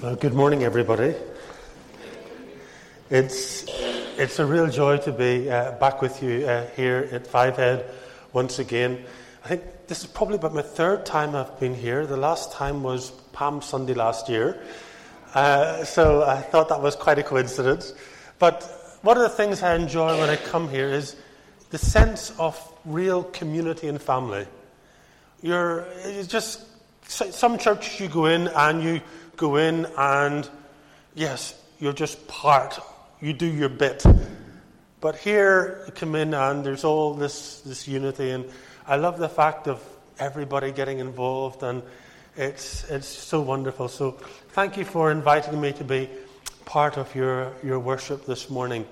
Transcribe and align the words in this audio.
Well, 0.00 0.16
good 0.16 0.32
morning, 0.32 0.64
everybody. 0.64 1.14
It's, 3.10 3.64
it's 4.16 4.38
a 4.38 4.46
real 4.46 4.68
joy 4.68 4.96
to 4.98 5.12
be 5.12 5.50
uh, 5.50 5.72
back 5.72 6.00
with 6.00 6.22
you 6.22 6.46
uh, 6.46 6.66
here 6.74 7.08
at 7.12 7.24
Fivehead 7.26 7.84
once 8.32 8.58
again. 8.58 9.04
I 9.44 9.48
think 9.48 9.62
this 9.88 10.00
is 10.00 10.06
probably 10.06 10.36
about 10.36 10.54
my 10.54 10.62
third 10.62 11.04
time 11.04 11.36
I've 11.36 11.60
been 11.60 11.74
here. 11.74 12.06
The 12.06 12.16
last 12.16 12.52
time 12.52 12.82
was 12.82 13.10
Palm 13.32 13.60
Sunday 13.60 13.92
last 13.92 14.28
year. 14.28 14.62
Uh, 15.34 15.84
so 15.84 16.22
I 16.22 16.40
thought 16.40 16.70
that 16.70 16.80
was 16.80 16.96
quite 16.96 17.18
a 17.18 17.22
coincidence. 17.22 17.92
But 18.38 18.64
one 19.02 19.18
of 19.18 19.22
the 19.22 19.28
things 19.28 19.62
I 19.62 19.74
enjoy 19.76 20.18
when 20.18 20.30
I 20.30 20.36
come 20.36 20.70
here 20.70 20.88
is 20.88 21.16
the 21.70 21.78
sense 21.78 22.32
of 22.38 22.58
real 22.86 23.24
community 23.24 23.88
and 23.88 24.00
family. 24.00 24.46
You're 25.42 25.86
just 26.26 26.62
some 27.08 27.58
churches 27.58 28.00
you 28.00 28.08
go 28.08 28.26
in 28.26 28.48
and 28.48 28.82
you 28.82 29.00
go 29.36 29.56
in 29.56 29.86
and, 29.96 30.48
yes, 31.14 31.60
you're 31.78 31.92
just 31.92 32.26
part. 32.28 32.78
You 33.20 33.32
do 33.32 33.46
your 33.46 33.68
bit. 33.68 34.04
But 35.00 35.16
here 35.16 35.82
you 35.86 35.92
come 35.92 36.14
in 36.14 36.34
and 36.34 36.64
there's 36.64 36.84
all 36.84 37.14
this, 37.14 37.60
this 37.60 37.88
unity. 37.88 38.30
And 38.30 38.44
I 38.86 38.96
love 38.96 39.18
the 39.18 39.28
fact 39.28 39.66
of 39.66 39.82
everybody 40.18 40.70
getting 40.72 41.00
involved. 41.00 41.62
And 41.62 41.82
it's, 42.36 42.88
it's 42.90 43.08
so 43.08 43.40
wonderful. 43.40 43.88
So 43.88 44.12
thank 44.50 44.76
you 44.76 44.84
for 44.84 45.10
inviting 45.10 45.60
me 45.60 45.72
to 45.72 45.84
be 45.84 46.08
part 46.64 46.96
of 46.98 47.14
your, 47.14 47.52
your 47.62 47.78
worship 47.78 48.26
this 48.26 48.48
morning 48.48 48.86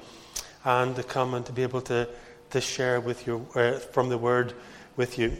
and 0.64 0.94
to 0.96 1.02
come 1.02 1.34
and 1.34 1.46
to 1.46 1.52
be 1.52 1.62
able 1.62 1.80
to, 1.82 2.08
to 2.50 2.60
share 2.60 3.00
with 3.00 3.26
you 3.26 3.46
uh, 3.54 3.72
from 3.72 4.08
the 4.08 4.18
Word 4.18 4.52
with 4.96 5.18
you. 5.18 5.36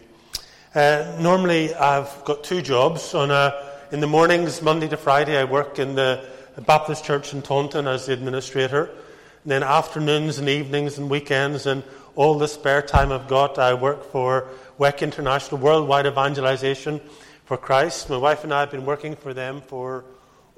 Uh, 0.75 1.17
normally, 1.19 1.75
I've 1.75 2.25
got 2.25 2.45
two 2.45 2.63
jobs. 2.63 3.13
On 3.15 3.31
a 3.31 3.70
in 3.93 3.99
the 3.99 4.07
mornings, 4.07 4.63
Monday 4.63 4.87
to 4.87 4.97
Friday, 4.97 5.37
I 5.37 5.43
work 5.43 5.81
in 5.81 5.97
the 5.97 6.25
Baptist 6.65 7.05
Church 7.05 7.33
in 7.33 7.43
Taunton 7.43 7.89
as 7.89 8.07
the 8.07 8.13
administrator. 8.13 8.85
And 8.85 9.51
then 9.51 9.63
afternoons 9.65 10.39
and 10.39 10.49
evenings 10.49 10.97
and 10.97 11.11
weekends 11.11 11.67
and 11.67 11.83
all 12.15 12.39
the 12.39 12.47
spare 12.47 12.83
time 12.83 13.11
I've 13.11 13.27
got, 13.27 13.59
I 13.59 13.75
work 13.75 14.05
for 14.13 14.47
WEC 14.79 15.01
International 15.01 15.61
Worldwide 15.61 16.07
Evangelization 16.07 17.01
for 17.45 17.57
Christ. 17.57 18.09
My 18.09 18.17
wife 18.17 18.45
and 18.45 18.55
I 18.55 18.61
have 18.61 18.71
been 18.71 18.87
working 18.87 19.17
for 19.17 19.35
them 19.35 19.61
for 19.61 20.05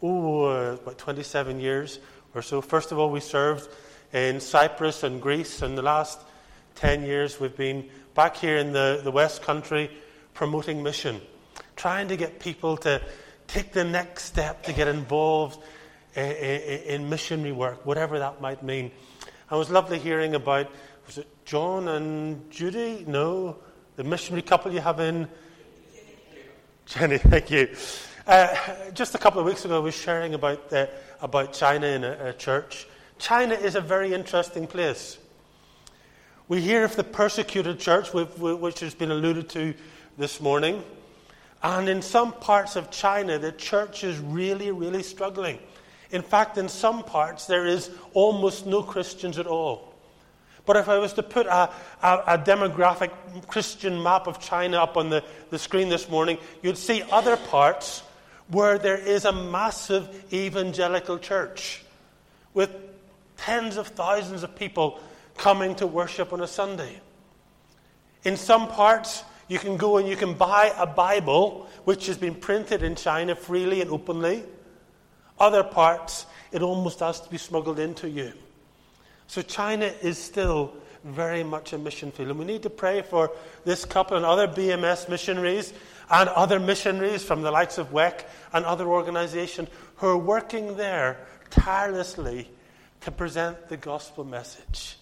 oh, 0.02 0.74
about 0.74 0.98
27 0.98 1.58
years 1.58 2.00
or 2.34 2.42
so. 2.42 2.60
First 2.60 2.92
of 2.92 2.98
all, 2.98 3.10
we 3.10 3.20
served 3.20 3.66
in 4.12 4.40
Cyprus 4.40 5.04
and 5.04 5.22
Greece, 5.22 5.62
and 5.62 5.78
the 5.78 5.82
last 5.82 6.20
10 6.74 7.04
years 7.04 7.40
we've 7.40 7.56
been 7.56 7.88
back 8.14 8.36
here 8.36 8.58
in 8.58 8.72
the, 8.72 9.00
the 9.02 9.10
West 9.10 9.42
Country 9.42 9.90
promoting 10.34 10.82
mission, 10.82 11.20
trying 11.82 12.06
to 12.06 12.16
get 12.16 12.38
people 12.38 12.76
to 12.76 13.02
take 13.48 13.72
the 13.72 13.82
next 13.82 14.22
step 14.22 14.62
to 14.62 14.72
get 14.72 14.86
involved 14.86 15.60
in 16.14 17.10
missionary 17.10 17.50
work, 17.50 17.84
whatever 17.84 18.20
that 18.20 18.40
might 18.40 18.62
mean. 18.62 18.88
I 19.50 19.56
was 19.56 19.68
lovely 19.68 19.98
hearing 19.98 20.36
about, 20.36 20.70
was 21.08 21.18
it 21.18 21.26
John 21.44 21.88
and 21.88 22.48
Judy? 22.52 23.04
No, 23.08 23.56
the 23.96 24.04
missionary 24.04 24.42
couple 24.42 24.70
you 24.70 24.80
have 24.80 25.00
in. 25.00 25.26
Jenny, 26.86 27.18
thank 27.32 27.50
you. 27.50 27.74
Uh, 28.28 28.54
just 28.94 29.16
a 29.16 29.18
couple 29.18 29.40
of 29.40 29.46
weeks 29.46 29.64
ago, 29.64 29.74
I 29.74 29.80
was 29.80 29.96
sharing 29.96 30.34
about, 30.34 30.72
about 31.20 31.52
China 31.52 31.88
in 31.88 32.04
a, 32.04 32.26
a 32.26 32.32
church. 32.32 32.86
China 33.18 33.54
is 33.54 33.74
a 33.74 33.80
very 33.80 34.14
interesting 34.14 34.68
place. 34.68 35.18
We 36.46 36.60
hear 36.60 36.84
of 36.84 36.94
the 36.94 37.02
persecuted 37.02 37.80
church, 37.80 38.14
which 38.14 38.78
has 38.78 38.94
been 38.94 39.10
alluded 39.10 39.48
to 39.48 39.74
this 40.16 40.40
morning. 40.40 40.84
And 41.62 41.88
in 41.88 42.02
some 42.02 42.32
parts 42.32 42.76
of 42.76 42.90
China, 42.90 43.38
the 43.38 43.52
church 43.52 44.02
is 44.02 44.18
really, 44.18 44.70
really 44.70 45.02
struggling. 45.02 45.58
In 46.10 46.22
fact, 46.22 46.58
in 46.58 46.68
some 46.68 47.04
parts, 47.04 47.46
there 47.46 47.66
is 47.66 47.90
almost 48.12 48.66
no 48.66 48.82
Christians 48.82 49.38
at 49.38 49.46
all. 49.46 49.94
But 50.64 50.76
if 50.76 50.88
I 50.88 50.98
was 50.98 51.12
to 51.14 51.22
put 51.22 51.46
a, 51.46 51.70
a, 52.02 52.22
a, 52.26 52.38
demographic 52.38 53.10
Christian 53.48 54.00
map 54.02 54.28
of 54.28 54.38
China 54.38 54.78
up 54.78 54.96
on 54.96 55.10
the, 55.10 55.24
the 55.50 55.58
screen 55.58 55.88
this 55.88 56.08
morning, 56.08 56.38
you'd 56.62 56.78
see 56.78 57.02
other 57.10 57.36
parts 57.36 58.02
where 58.48 58.78
there 58.78 58.96
is 58.96 59.24
a 59.24 59.32
massive 59.32 60.32
evangelical 60.32 61.18
church 61.18 61.82
with 62.54 62.70
tens 63.38 63.76
of 63.76 63.88
thousands 63.88 64.42
of 64.42 64.54
people 64.54 65.00
coming 65.36 65.74
to 65.76 65.86
worship 65.86 66.32
on 66.32 66.40
a 66.40 66.46
Sunday. 66.46 67.00
In 68.24 68.36
some 68.36 68.68
parts, 68.68 69.24
you 69.48 69.58
can 69.58 69.76
go 69.76 69.98
and 69.98 70.08
you 70.08 70.16
can 70.16 70.34
buy 70.34 70.72
a 70.76 70.86
Bible 70.86 71.68
which 71.84 72.06
has 72.06 72.16
been 72.16 72.34
printed 72.34 72.82
in 72.82 72.94
China 72.94 73.34
freely 73.34 73.80
and 73.80 73.90
openly. 73.90 74.44
Other 75.38 75.62
parts, 75.62 76.26
it 76.52 76.62
almost 76.62 77.00
has 77.00 77.20
to 77.20 77.30
be 77.30 77.38
smuggled 77.38 77.78
into 77.78 78.08
you. 78.08 78.32
So 79.26 79.42
China 79.42 79.86
is 80.02 80.18
still 80.18 80.74
very 81.04 81.42
much 81.42 81.72
a 81.72 81.78
mission 81.78 82.12
field. 82.12 82.30
And 82.30 82.38
we 82.38 82.44
need 82.44 82.62
to 82.62 82.70
pray 82.70 83.02
for 83.02 83.32
this 83.64 83.84
couple 83.84 84.16
and 84.16 84.24
other 84.24 84.46
BMS 84.46 85.08
missionaries 85.08 85.72
and 86.10 86.28
other 86.28 86.60
missionaries 86.60 87.24
from 87.24 87.42
the 87.42 87.50
likes 87.50 87.78
of 87.78 87.92
WEC 87.92 88.24
and 88.52 88.64
other 88.64 88.86
organizations 88.86 89.68
who 89.96 90.08
are 90.08 90.18
working 90.18 90.76
there 90.76 91.26
tirelessly 91.50 92.48
to 93.00 93.10
present 93.10 93.68
the 93.68 93.76
gospel 93.76 94.24
message. 94.24 94.96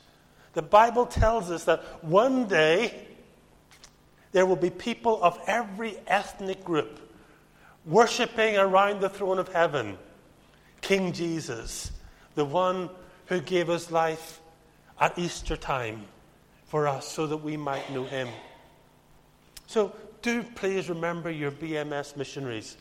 The 0.55 0.63
Bible 0.63 1.07
tells 1.07 1.51
us 1.51 1.65
that 1.65 2.03
one 2.03 2.47
day 2.47 3.07
there 4.33 4.47
will 4.47 4.57
be 4.57 4.71
people 4.71 5.23
of 5.23 5.39
every 5.47 5.97
ethnic 6.07 6.65
group 6.65 7.01
worshipping 7.85 8.57
around 8.57 9.01
the 9.01 9.09
throne 9.09 9.39
of 9.39 9.49
heaven 9.49 9.99
King 10.81 11.13
Jesus, 11.13 11.93
the 12.35 12.45
one 12.45 12.89
who 13.27 13.41
gave 13.41 13.69
us 13.69 13.91
life 13.91 14.41
at 14.99 15.19
Easter 15.19 15.57
time 15.57 16.07
for 16.67 16.89
us 16.89 17.07
so 17.07 17.27
that 17.27 17.39
we 17.39 17.57
might 17.57 17.93
know 17.93 18.05
him. 18.05 18.29
So 19.67 19.95
do 20.23 20.43
please 20.43 20.89
remember 20.89 21.31
your 21.31 21.51
BMS 21.51 22.17
missionaries 22.17 22.77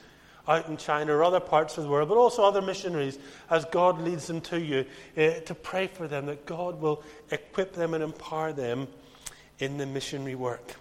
out 0.47 0.67
in 0.67 0.77
China 0.77 1.13
or 1.13 1.23
other 1.23 1.39
parts 1.39 1.77
of 1.77 1.83
the 1.83 1.89
world, 1.89 2.09
but 2.09 2.17
also 2.17 2.43
other 2.43 2.61
missionaries 2.61 3.19
as 3.49 3.65
God 3.65 4.01
leads 4.01 4.25
them 4.27 4.41
to 4.41 4.59
you 4.59 4.85
uh, 5.15 5.39
to 5.41 5.53
pray 5.53 5.87
for 5.87 6.07
them, 6.07 6.25
that 6.25 6.45
God 6.45 6.81
will 6.81 7.03
equip 7.31 7.73
them 7.73 7.93
and 7.93 8.03
empower 8.03 8.51
them 8.51 8.87
in 9.59 9.77
the 9.77 9.85
missionary 9.85 10.35
work. 10.35 10.75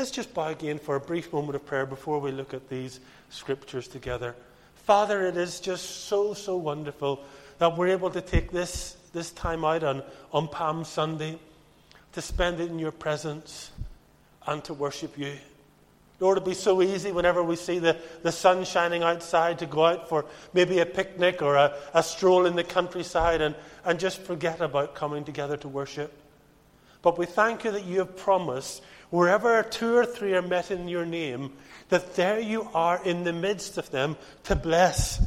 Let's 0.00 0.10
just 0.10 0.32
bow 0.32 0.48
again 0.48 0.78
for 0.78 0.96
a 0.96 1.00
brief 1.00 1.30
moment 1.30 1.56
of 1.56 1.66
prayer 1.66 1.84
before 1.84 2.20
we 2.20 2.32
look 2.32 2.54
at 2.54 2.70
these 2.70 3.00
scriptures 3.28 3.86
together. 3.86 4.34
Father, 4.74 5.26
it 5.26 5.36
is 5.36 5.60
just 5.60 6.06
so, 6.06 6.32
so 6.32 6.56
wonderful 6.56 7.22
that 7.58 7.76
we're 7.76 7.88
able 7.88 8.08
to 8.12 8.22
take 8.22 8.50
this, 8.50 8.96
this 9.12 9.30
time 9.30 9.62
out 9.62 9.84
on, 9.84 10.02
on 10.32 10.48
Palm 10.48 10.84
Sunday 10.84 11.38
to 12.14 12.22
spend 12.22 12.60
it 12.60 12.70
in 12.70 12.78
your 12.78 12.92
presence 12.92 13.72
and 14.46 14.64
to 14.64 14.72
worship 14.72 15.18
you. 15.18 15.34
Lord, 16.18 16.38
it'd 16.38 16.48
be 16.48 16.54
so 16.54 16.80
easy 16.80 17.12
whenever 17.12 17.42
we 17.42 17.56
see 17.56 17.78
the, 17.78 17.98
the 18.22 18.32
sun 18.32 18.64
shining 18.64 19.02
outside 19.02 19.58
to 19.58 19.66
go 19.66 19.84
out 19.84 20.08
for 20.08 20.24
maybe 20.54 20.78
a 20.78 20.86
picnic 20.86 21.42
or 21.42 21.56
a, 21.56 21.76
a 21.92 22.02
stroll 22.02 22.46
in 22.46 22.56
the 22.56 22.64
countryside 22.64 23.42
and, 23.42 23.54
and 23.84 24.00
just 24.00 24.22
forget 24.22 24.62
about 24.62 24.94
coming 24.94 25.24
together 25.24 25.58
to 25.58 25.68
worship. 25.68 26.10
But 27.02 27.18
we 27.18 27.26
thank 27.26 27.64
you 27.64 27.70
that 27.72 27.84
you 27.84 27.98
have 27.98 28.16
promised 28.16 28.82
wherever 29.10 29.62
two 29.62 29.94
or 29.94 30.06
three 30.06 30.34
are 30.34 30.42
met 30.42 30.70
in 30.70 30.88
your 30.88 31.04
name, 31.04 31.52
that 31.88 32.14
there 32.14 32.40
you 32.40 32.68
are 32.74 33.02
in 33.04 33.24
the 33.24 33.32
midst 33.32 33.76
of 33.78 33.90
them 33.90 34.16
to 34.44 34.56
bless. 34.56 35.22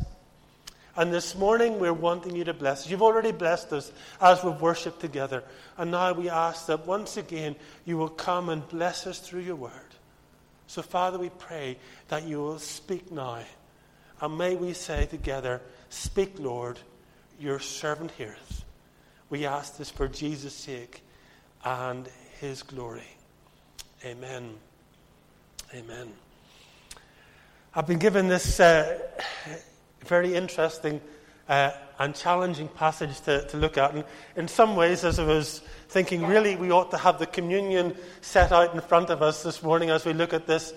And 0.96 1.12
this 1.12 1.36
morning 1.36 1.80
we're 1.80 1.94
wanting 1.94 2.36
you 2.36 2.44
to 2.46 2.54
bless. 2.54 2.90
You've 2.90 3.02
already 3.02 3.32
blessed 3.32 3.74
us 3.74 3.92
as 4.22 4.44
we've 4.44 4.62
worshipped 4.62 5.00
together. 5.00 5.44
And 5.78 5.92
now 5.92 6.14
we 6.14 6.30
ask 6.30 6.68
that 6.68 6.86
once 6.86 7.18
again 7.18 7.56
you 7.84 7.98
will 7.98 8.10
come 8.10 8.50
and 8.50 8.68
bless 8.68 9.08
us 9.08 9.20
through 9.20 9.42
your 9.42 9.56
word. 9.56 9.72
So, 10.68 10.82
Father, 10.82 11.20
we 11.20 11.30
pray 11.30 11.78
that 12.08 12.24
you 12.24 12.38
will 12.38 12.60
speak 12.60 13.12
now. 13.12 13.40
And 14.22 14.38
may 14.38 14.56
we 14.56 14.74
say 14.74 15.06
together, 15.06 15.62
Speak, 15.90 16.40
Lord, 16.40 16.80
your 17.40 17.60
servant 17.60 18.12
heareth. 18.12 18.64
We 19.30 19.46
ask 19.46 19.78
this 19.78 19.90
for 19.90 20.08
Jesus' 20.08 20.54
sake 20.54 21.04
and 21.64 22.08
his 22.40 22.64
glory. 22.64 23.18
Amen. 24.06 24.56
Amen. 25.74 26.12
I've 27.74 27.88
been 27.88 28.00
given 28.00 28.28
this 28.28 28.60
uh, 28.60 29.00
very 30.02 30.36
interesting 30.36 31.00
uh, 31.48 31.72
and 32.00 32.14
challenging 32.14 32.68
passage 32.68 33.22
to, 33.22 33.48
to 33.48 33.56
look 33.56 33.78
at. 33.78 33.94
And 33.94 34.04
in 34.36 34.50
some 34.50 34.76
ways, 34.76 35.06
as 35.06 35.20
I 35.20 35.24
was 35.26 35.62
thinking, 35.88 36.26
really, 36.26 36.58
we 36.58 36.70
ought 36.70 36.92
to 36.92 36.98
have 36.98 37.18
the 37.18 37.28
communion 37.28 37.96
set 38.20 38.52
out 38.52 38.76
in 38.76 38.82
front 38.82 39.10
of 39.10 39.22
us 39.22 39.42
this 39.42 39.64
morning 39.64 39.90
as 39.90 40.04
we 40.04 40.12
look 40.12 40.34
at 40.34 40.48
this 40.48 40.74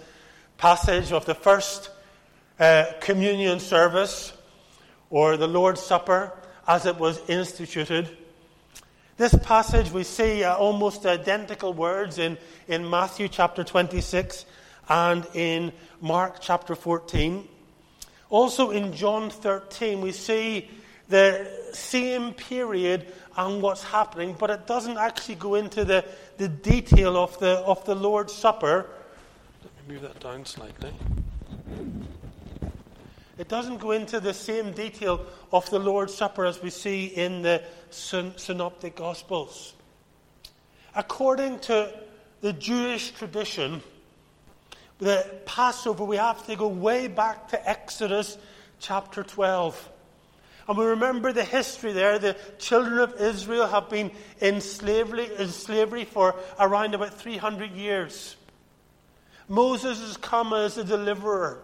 passage 0.56 1.10
of 1.10 1.26
the 1.26 1.34
first 1.34 1.90
uh, 2.60 2.84
communion 3.00 3.58
service 3.58 4.34
or 5.10 5.36
the 5.36 5.48
Lord's 5.48 5.80
Supper 5.80 6.32
as 6.68 6.86
it 6.86 6.96
was 6.96 7.20
instituted. 7.28 8.16
This 9.16 9.34
passage, 9.34 9.90
we 9.90 10.04
see 10.04 10.44
uh, 10.44 10.54
almost 10.56 11.06
identical 11.06 11.72
words 11.72 12.18
in, 12.18 12.36
in 12.68 12.88
Matthew 12.88 13.28
chapter 13.28 13.64
26 13.64 14.44
and 14.90 15.26
in 15.32 15.72
Mark 16.02 16.36
chapter 16.42 16.74
14. 16.74 17.48
Also 18.28 18.72
in 18.72 18.92
John 18.92 19.30
13, 19.30 20.02
we 20.02 20.12
see 20.12 20.68
the 21.08 21.50
same 21.72 22.34
period 22.34 23.10
and 23.38 23.62
what's 23.62 23.82
happening, 23.84 24.36
but 24.38 24.50
it 24.50 24.66
doesn't 24.66 24.98
actually 24.98 25.36
go 25.36 25.54
into 25.54 25.86
the, 25.86 26.04
the 26.36 26.48
detail 26.48 27.16
of 27.16 27.38
the, 27.38 27.52
of 27.60 27.82
the 27.86 27.94
Lord's 27.94 28.34
Supper. 28.34 28.84
Let 29.64 29.88
me 29.88 29.94
move 29.94 30.02
that 30.02 30.20
down 30.20 30.44
slightly. 30.44 30.92
It 33.38 33.48
doesn't 33.48 33.78
go 33.78 33.90
into 33.90 34.18
the 34.18 34.32
same 34.32 34.72
detail 34.72 35.24
of 35.52 35.68
the 35.68 35.78
Lord's 35.78 36.14
Supper 36.14 36.46
as 36.46 36.62
we 36.62 36.70
see 36.70 37.06
in 37.06 37.42
the 37.42 37.62
Synoptic 37.90 38.96
Gospels. 38.96 39.74
According 40.94 41.58
to 41.60 41.92
the 42.40 42.54
Jewish 42.54 43.10
tradition, 43.10 43.82
the 44.98 45.26
Passover, 45.44 46.04
we 46.04 46.16
have 46.16 46.46
to 46.46 46.56
go 46.56 46.68
way 46.68 47.08
back 47.08 47.48
to 47.48 47.68
Exodus 47.68 48.38
chapter 48.80 49.22
12. 49.22 49.90
And 50.68 50.78
we 50.78 50.86
remember 50.86 51.32
the 51.32 51.44
history 51.44 51.92
there. 51.92 52.18
The 52.18 52.36
children 52.58 52.98
of 52.98 53.20
Israel 53.20 53.66
have 53.66 53.90
been 53.90 54.10
in 54.40 54.62
slavery, 54.62 55.28
in 55.38 55.48
slavery 55.48 56.06
for 56.06 56.34
around 56.58 56.94
about 56.94 57.12
300 57.12 57.72
years. 57.72 58.36
Moses 59.48 60.00
has 60.00 60.16
come 60.16 60.54
as 60.54 60.78
a 60.78 60.84
deliverer. 60.84 61.62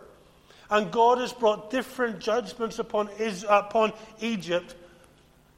And 0.72 0.90
God 0.90 1.18
has 1.18 1.34
brought 1.34 1.70
different 1.70 2.18
judgments 2.18 2.78
upon, 2.78 3.10
upon 3.46 3.92
Egypt 4.22 4.74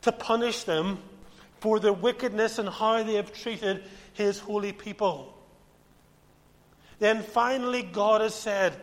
to 0.03 0.11
punish 0.11 0.65
them 0.65 0.99
for 1.61 1.79
their 1.79 1.93
wickedness 1.93 2.59
and 2.59 2.69
how 2.69 3.01
they 3.05 3.15
have 3.15 3.33
treated 3.33 3.85
his 4.15 4.41
holy 4.41 4.73
people. 4.73 5.33
Then 6.99 7.23
finally, 7.23 7.83
God 7.83 8.23
has 8.23 8.35
said, 8.35 8.75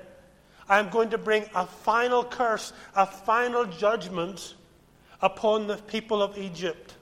I'm 0.69 0.87
going 0.87 1.09
to 1.09 1.17
bring 1.17 1.43
a 1.53 1.65
final 1.65 2.23
curse, 2.23 2.71
a 2.95 3.05
final 3.05 3.65
judgment 3.65 4.55
upon 5.21 5.67
the 5.67 5.75
people 5.75 6.23
of 6.23 6.37
Egypt. 6.37 6.95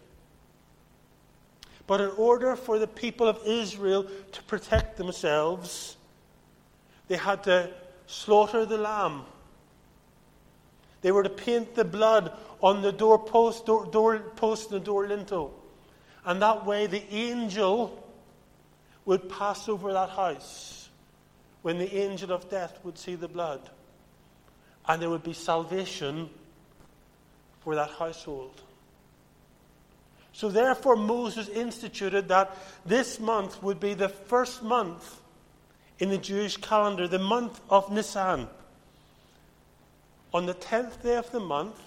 But 1.86 2.02
in 2.02 2.10
order 2.18 2.56
for 2.56 2.80
the 2.80 2.88
people 2.88 3.28
of 3.28 3.40
Israel 3.46 4.08
to 4.32 4.44
protect 4.46 4.98
themselves, 4.98 5.98
they 7.08 7.18
had 7.18 7.44
to 7.44 7.70
slaughter 8.10 8.66
the 8.66 8.78
lamb. 8.78 9.22
They 11.02 11.12
were 11.12 11.24
to 11.24 11.30
paint 11.30 11.76
the 11.76 11.86
blood 11.86 12.34
on 12.62 12.82
the 12.82 12.92
doorpost, 12.92 13.68
door, 13.68 13.86
door 13.86 14.20
post 14.36 14.72
and 14.72 14.82
the 14.82 14.86
door 14.86 15.08
lintel. 15.08 15.54
And 16.26 16.42
that 16.42 16.66
way 16.66 16.88
the 16.88 17.04
angel 17.14 18.04
would 19.06 19.30
pass 19.30 19.70
over 19.70 19.94
that 19.94 20.10
house 20.10 20.90
when 21.62 21.78
the 21.78 21.96
angel 21.96 22.32
of 22.32 22.50
death 22.50 22.80
would 22.84 22.98
see 22.98 23.16
the 23.16 23.28
blood. 23.28 23.62
And 24.88 25.02
there 25.02 25.10
would 25.10 25.24
be 25.24 25.34
salvation 25.34 26.30
for 27.62 27.76
that 27.76 27.92
household. 27.92 28.60
So, 30.34 30.50
therefore, 30.50 30.96
Moses 30.96 31.48
instituted 31.48 32.30
that 32.30 32.58
this 32.86 33.20
month 33.20 33.62
would 33.62 33.80
be 33.80 33.94
the 33.94 34.10
first 34.10 34.64
month 34.64 35.22
in 36.00 36.10
the 36.10 36.18
Jewish 36.18 36.58
calendar, 36.58 37.08
the 37.08 37.20
month 37.20 37.60
of 37.70 37.92
Nisan. 37.92 38.48
On 40.34 40.46
the 40.46 40.54
10th 40.54 41.04
day 41.04 41.16
of 41.16 41.30
the 41.32 41.40
month, 41.40 41.80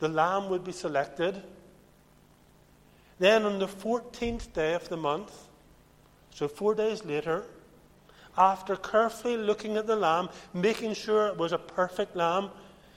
the 0.00 0.08
lamb 0.08 0.48
would 0.48 0.64
be 0.64 0.72
selected. 0.72 1.42
Then, 3.18 3.44
on 3.44 3.58
the 3.58 3.68
14th 3.68 4.52
day 4.52 4.74
of 4.74 4.88
the 4.88 4.96
month, 4.96 5.32
so 6.34 6.48
four 6.48 6.74
days 6.74 7.04
later, 7.04 7.44
after 8.36 8.76
carefully 8.76 9.36
looking 9.36 9.76
at 9.76 9.86
the 9.86 9.96
lamb, 9.96 10.28
making 10.54 10.94
sure 10.94 11.26
it 11.26 11.36
was 11.36 11.52
a 11.52 11.58
perfect 11.58 12.16
lamb, 12.16 12.50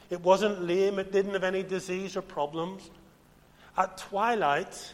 it 0.09 0.21
wasn't 0.21 0.63
lame, 0.63 0.99
it 0.99 1.11
didn't 1.11 1.33
have 1.33 1.43
any 1.43 1.63
disease 1.63 2.15
or 2.15 2.21
problems, 2.21 2.89
at 3.77 3.97
twilight, 3.97 4.93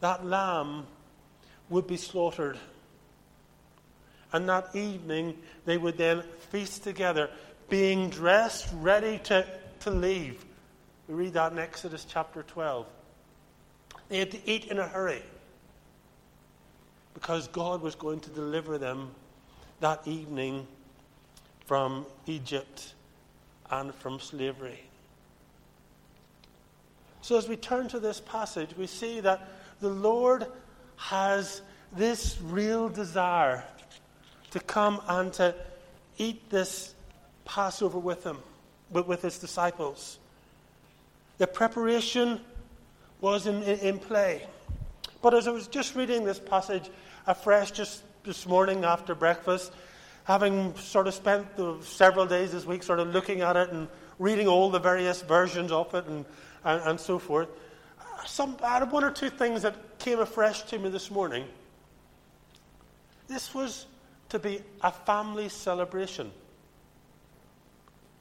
that 0.00 0.24
lamb 0.24 0.86
would 1.68 1.86
be 1.86 1.96
slaughtered. 1.96 2.58
And 4.32 4.48
that 4.48 4.74
evening, 4.74 5.36
they 5.64 5.78
would 5.78 5.98
then 5.98 6.22
feast 6.50 6.82
together, 6.84 7.28
being 7.68 8.08
dressed, 8.10 8.68
ready 8.74 9.18
to, 9.24 9.46
to 9.80 9.90
leave. 9.90 10.44
We 11.08 11.14
read 11.14 11.34
that 11.34 11.52
in 11.52 11.58
Exodus 11.58 12.06
chapter 12.08 12.42
12. 12.42 12.86
They 14.08 14.18
had 14.18 14.30
to 14.30 14.50
eat 14.50 14.66
in 14.66 14.78
a 14.78 14.86
hurry 14.86 15.22
because 17.14 17.48
God 17.48 17.82
was 17.82 17.94
going 17.94 18.20
to 18.20 18.30
deliver 18.30 18.78
them 18.78 19.10
that 19.80 20.06
evening 20.06 20.66
from 21.66 22.06
Egypt 22.26 22.94
and 23.70 23.94
from 23.94 24.20
slavery. 24.20 24.80
So, 27.20 27.38
as 27.38 27.48
we 27.48 27.56
turn 27.56 27.88
to 27.88 28.00
this 28.00 28.20
passage, 28.20 28.76
we 28.76 28.86
see 28.86 29.20
that 29.20 29.48
the 29.80 29.88
Lord 29.88 30.46
has 30.96 31.62
this 31.92 32.38
real 32.42 32.88
desire 32.88 33.64
to 34.52 34.60
come 34.60 35.00
and 35.08 35.32
to 35.34 35.54
eat 36.18 36.48
this 36.50 36.94
Passover 37.44 37.98
with 37.98 38.24
him, 38.24 38.38
with, 38.90 39.06
with 39.06 39.22
his 39.22 39.38
disciples. 39.38 40.18
The 41.38 41.46
preparation 41.46 42.40
was 43.20 43.46
in, 43.46 43.62
in, 43.62 43.78
in 43.80 43.98
play. 43.98 44.46
But 45.20 45.34
as 45.34 45.48
I 45.48 45.50
was 45.50 45.66
just 45.66 45.96
reading 45.96 46.24
this 46.24 46.38
passage 46.38 46.90
afresh 47.26 47.70
just 47.72 48.02
this 48.24 48.46
morning 48.46 48.84
after 48.84 49.14
breakfast, 49.14 49.72
having 50.24 50.76
sort 50.76 51.08
of 51.08 51.14
spent 51.14 51.56
the 51.56 51.76
several 51.82 52.26
days 52.26 52.52
this 52.52 52.64
week 52.64 52.82
sort 52.82 53.00
of 53.00 53.08
looking 53.08 53.40
at 53.40 53.56
it 53.56 53.70
and 53.70 53.88
reading 54.18 54.46
all 54.46 54.70
the 54.70 54.78
various 54.78 55.22
versions 55.22 55.72
of 55.72 55.92
it 55.94 56.06
and, 56.06 56.24
and, 56.64 56.82
and 56.82 57.00
so 57.00 57.18
forth, 57.18 57.48
some, 58.26 58.56
I 58.62 58.78
had 58.78 58.92
one 58.92 59.02
or 59.02 59.10
two 59.10 59.30
things 59.30 59.62
that 59.62 59.98
came 59.98 60.20
afresh 60.20 60.62
to 60.64 60.78
me 60.78 60.90
this 60.90 61.10
morning. 61.10 61.44
This 63.26 63.54
was 63.54 63.86
to 64.32 64.38
be 64.38 64.62
a 64.80 64.90
family 64.90 65.50
celebration. 65.50 66.32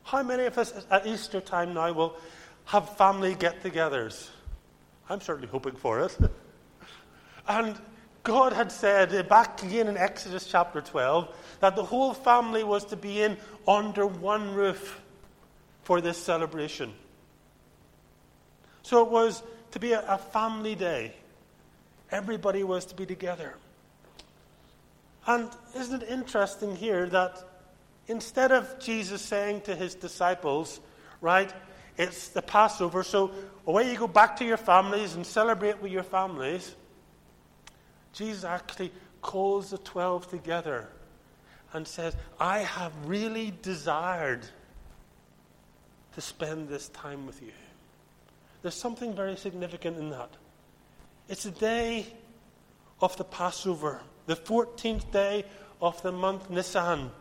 How 0.04 0.22
many 0.24 0.44
of 0.44 0.58
us 0.58 0.74
at 0.92 1.08
Easter 1.08 1.40
time 1.40 1.74
now 1.74 1.94
will 1.94 2.18
have 2.66 2.98
family 2.98 3.34
get 3.34 3.64
togethers? 3.64 4.28
I'm 5.10 5.22
certainly 5.22 5.48
hoping 5.48 5.78
for 5.78 6.02
it. 6.02 6.18
and 7.48 7.80
God 8.24 8.52
had 8.52 8.74
said 8.74 9.30
back 9.30 9.64
again 9.64 9.88
in 9.88 9.96
Exodus 9.96 10.46
chapter 10.46 10.82
12 10.82 11.34
that 11.62 11.78
the 11.78 11.84
whole 11.84 12.14
family 12.14 12.66
was 12.66 12.84
to 12.86 12.98
be 12.98 13.22
in 13.22 13.38
under 13.66 14.06
one 14.06 14.54
roof 14.54 15.02
for 15.84 16.02
this 16.02 16.18
celebration. 16.18 16.94
So 18.84 19.02
it 19.06 19.10
was 19.10 19.42
to 19.72 19.80
be 19.80 19.94
a, 19.94 20.04
a 20.06 20.18
family 20.18 20.76
day. 20.76 21.14
Everybody 22.12 22.66
was 22.66 22.84
to 22.88 22.96
be 22.96 23.06
together. 23.06 23.56
And 25.28 25.50
isn't 25.76 26.04
it 26.04 26.10
interesting 26.10 26.76
here 26.76 27.08
that 27.10 27.44
instead 28.08 28.52
of 28.52 28.80
Jesus 28.80 29.22
saying 29.22 29.62
to 29.62 29.76
his 29.76 29.96
disciples, 29.96 30.80
right, 31.22 31.54
it's 31.98 32.30
the 32.30 32.42
Passover, 32.42 33.04
so 33.04 33.32
away 33.68 33.92
you 33.92 33.98
go 33.98 34.08
back 34.08 34.38
to 34.38 34.46
your 34.46 34.58
families 34.58 35.16
and 35.16 35.26
celebrate 35.26 35.82
with 35.82 35.92
your 35.92 36.04
families, 36.04 36.76
Jesus 38.14 38.44
actually 38.44 38.92
calls 39.22 39.70
the 39.70 39.78
12 39.78 40.30
together 40.30 40.88
and 41.74 41.88
says, 41.88 42.16
I 42.40 42.60
have 42.60 42.92
really 43.06 43.54
desired 43.62 44.46
to 46.16 46.22
spend 46.22 46.68
this 46.68 46.90
time 46.90 47.26
with 47.26 47.42
you. 47.42 47.52
There's 48.62 48.76
something 48.76 49.16
very 49.16 49.38
significant 49.38 49.98
in 49.98 50.10
that. 50.10 50.30
It's 51.30 51.46
a 51.46 51.52
day 51.52 52.08
of 53.00 53.16
the 53.18 53.24
Passover 53.24 54.02
the 54.32 54.38
14th 54.38 55.12
day 55.12 55.44
of 55.82 56.02
the 56.04 56.12
month 56.12 56.50
Nisan. 56.50 57.12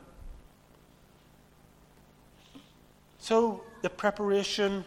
So 3.18 3.64
the 3.82 3.90
preparation 3.90 4.84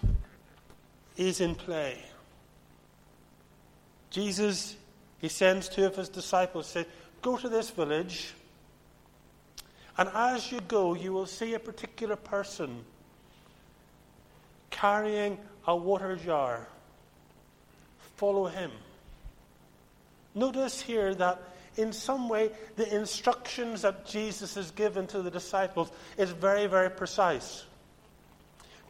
is 1.18 1.42
in 1.42 1.54
play. 1.54 1.98
Jesus, 4.10 4.78
he 5.20 5.28
sends 5.28 5.68
two 5.68 5.86
of 5.86 5.98
his 5.98 6.08
disciples, 6.08 6.68
say, 6.68 6.86
Go 7.22 7.36
to 7.36 7.50
this 7.50 7.72
village, 7.72 8.32
and 9.98 10.08
as 10.14 10.50
you 10.50 10.62
go, 10.62 10.94
you 10.94 11.12
will 11.12 11.26
see 11.26 11.56
a 11.56 11.60
particular 11.60 12.16
person 12.16 12.86
carrying 14.70 15.38
a 15.68 15.76
water 15.76 16.16
jar. 16.16 16.70
Follow 18.16 18.46
him. 18.46 18.72
Notice 20.34 20.80
here 20.80 21.14
that 21.16 21.53
in 21.78 21.92
some 21.94 22.30
way, 22.30 22.52
the 22.76 22.96
instructions 22.96 23.82
that 23.82 24.06
Jesus 24.06 24.56
has 24.56 24.72
given 24.72 25.08
to 25.08 25.22
the 25.22 25.32
disciples 25.32 25.92
is 26.18 26.30
very, 26.32 26.68
very 26.68 26.90
precise. 26.90 27.66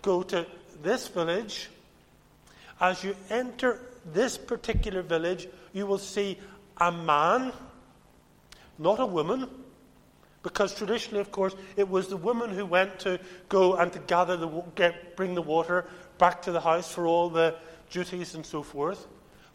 Go 0.02 0.24
to 0.24 0.46
this 0.82 1.08
village. 1.08 1.70
As 2.82 3.04
you 3.04 3.16
enter 3.30 3.80
this 4.13 4.38
particular 4.38 5.02
village, 5.02 5.48
you 5.72 5.86
will 5.86 5.98
see 5.98 6.38
a 6.78 6.92
man, 6.92 7.54
not 8.78 9.00
a 9.00 9.06
woman, 9.06 9.48
Because 10.44 10.75
traditionally, 10.75 11.22
of 11.22 11.32
course, 11.32 11.56
it 11.78 11.90
was 11.90 12.10
the 12.10 12.18
woman 12.18 12.50
who 12.50 12.66
went 12.66 13.00
to 13.00 13.18
go 13.48 13.75
and 13.75 13.92
to 13.94 14.00
gather 14.00 14.36
the 14.36 14.48
get, 14.75 15.16
bring 15.16 15.34
the 15.36 15.42
water 15.42 15.86
back 16.18 16.42
to 16.44 16.52
the 16.52 16.60
house 16.60 16.92
for 16.92 17.08
all 17.08 17.30
the 17.30 17.56
duties 17.90 18.36
and 18.36 18.46
so 18.46 18.62
forth. 18.62 19.08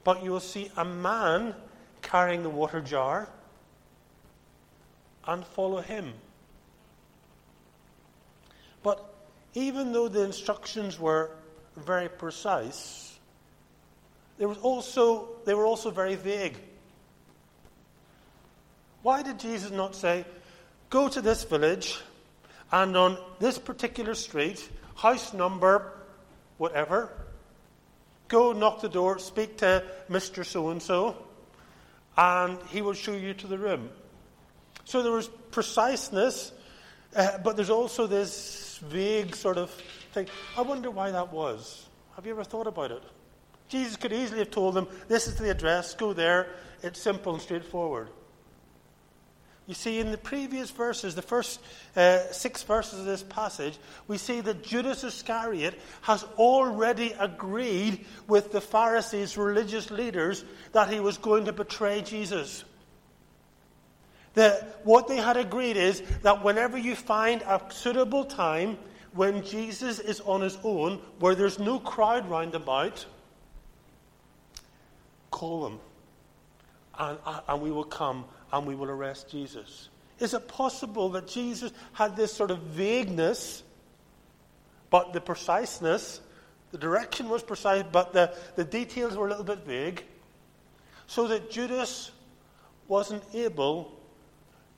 But 0.02 0.24
you 0.24 0.30
will 0.30 0.40
see 0.40 0.70
a 0.78 0.84
man 0.86 1.54
carrying 2.08 2.42
the 2.42 2.50
water 2.50 2.80
jar 2.80 3.28
and 5.26 5.44
follow 5.44 5.80
him. 5.80 6.14
But 8.82 9.14
even 9.52 9.92
though 9.92 10.08
the 10.08 10.22
instructions 10.22 10.98
were 10.98 11.30
very 11.76 12.08
precise, 12.08 13.18
there 14.38 14.48
was 14.48 14.58
also, 14.58 15.28
they 15.44 15.52
were 15.52 15.66
also 15.66 15.90
very 15.90 16.14
vague. 16.14 16.56
Why 19.02 19.22
did 19.22 19.38
Jesus 19.38 19.70
not 19.70 19.94
say, 19.94 20.24
Go 20.90 21.08
to 21.08 21.20
this 21.20 21.44
village, 21.44 22.00
and 22.72 22.96
on 22.96 23.18
this 23.40 23.58
particular 23.58 24.14
street, 24.14 24.66
house 24.96 25.34
number, 25.34 25.92
whatever, 26.56 27.12
go 28.28 28.52
knock 28.52 28.80
the 28.80 28.88
door, 28.88 29.18
speak 29.18 29.58
to 29.58 29.84
Mr. 30.08 30.46
So 30.46 30.70
and 30.70 30.82
so, 30.82 31.27
and 32.18 32.58
he 32.70 32.82
will 32.82 32.94
show 32.94 33.12
you 33.12 33.32
to 33.32 33.46
the 33.46 33.56
room. 33.56 33.88
So 34.84 35.02
there 35.02 35.12
was 35.12 35.28
preciseness, 35.52 36.50
uh, 37.14 37.38
but 37.38 37.54
there's 37.54 37.70
also 37.70 38.08
this 38.08 38.80
vague 38.82 39.36
sort 39.36 39.56
of 39.56 39.70
thing. 40.12 40.26
I 40.56 40.62
wonder 40.62 40.90
why 40.90 41.12
that 41.12 41.32
was. 41.32 41.86
Have 42.16 42.26
you 42.26 42.32
ever 42.32 42.42
thought 42.42 42.66
about 42.66 42.90
it? 42.90 43.02
Jesus 43.68 43.96
could 43.96 44.12
easily 44.12 44.40
have 44.40 44.50
told 44.50 44.74
them, 44.74 44.88
This 45.06 45.28
is 45.28 45.36
the 45.36 45.50
address, 45.50 45.94
go 45.94 46.12
there. 46.12 46.48
It's 46.82 47.00
simple 47.00 47.34
and 47.34 47.42
straightforward. 47.42 48.08
You 49.68 49.74
see, 49.74 50.00
in 50.00 50.12
the 50.12 50.18
previous 50.18 50.70
verses, 50.70 51.14
the 51.14 51.20
first 51.20 51.60
uh, 51.94 52.20
six 52.32 52.62
verses 52.62 53.00
of 53.00 53.04
this 53.04 53.22
passage, 53.22 53.76
we 54.08 54.16
see 54.16 54.40
that 54.40 54.62
Judas 54.62 55.04
Iscariot 55.04 55.78
has 56.00 56.24
already 56.38 57.12
agreed 57.18 58.06
with 58.26 58.50
the 58.50 58.62
Pharisees, 58.62 59.36
religious 59.36 59.90
leaders, 59.90 60.42
that 60.72 60.90
he 60.90 61.00
was 61.00 61.18
going 61.18 61.44
to 61.44 61.52
betray 61.52 62.00
Jesus. 62.00 62.64
That 64.32 64.80
what 64.84 65.06
they 65.06 65.18
had 65.18 65.36
agreed 65.36 65.76
is 65.76 66.02
that 66.22 66.42
whenever 66.42 66.78
you 66.78 66.96
find 66.96 67.42
a 67.42 67.60
suitable 67.68 68.24
time 68.24 68.78
when 69.12 69.44
Jesus 69.44 69.98
is 69.98 70.22
on 70.22 70.40
his 70.40 70.56
own, 70.64 70.98
where 71.18 71.34
there's 71.34 71.58
no 71.58 71.78
crowd 71.78 72.30
round 72.30 72.54
about, 72.54 73.04
call 75.30 75.66
him, 75.66 75.78
and, 76.98 77.18
and 77.46 77.60
we 77.60 77.70
will 77.70 77.84
come 77.84 78.24
and 78.52 78.66
we 78.66 78.74
will 78.74 78.90
arrest 78.90 79.30
Jesus. 79.30 79.88
Is 80.18 80.34
it 80.34 80.48
possible 80.48 81.10
that 81.10 81.28
Jesus 81.28 81.72
had 81.92 82.16
this 82.16 82.32
sort 82.32 82.50
of 82.50 82.58
vagueness, 82.60 83.62
but 84.90 85.12
the 85.12 85.20
preciseness, 85.20 86.20
the 86.72 86.78
direction 86.78 87.28
was 87.28 87.42
precise, 87.42 87.84
but 87.90 88.12
the, 88.12 88.34
the 88.56 88.64
details 88.64 89.16
were 89.16 89.26
a 89.26 89.30
little 89.30 89.44
bit 89.44 89.64
vague, 89.64 90.04
so 91.06 91.28
that 91.28 91.50
Judas 91.50 92.10
wasn't 92.88 93.22
able 93.34 93.92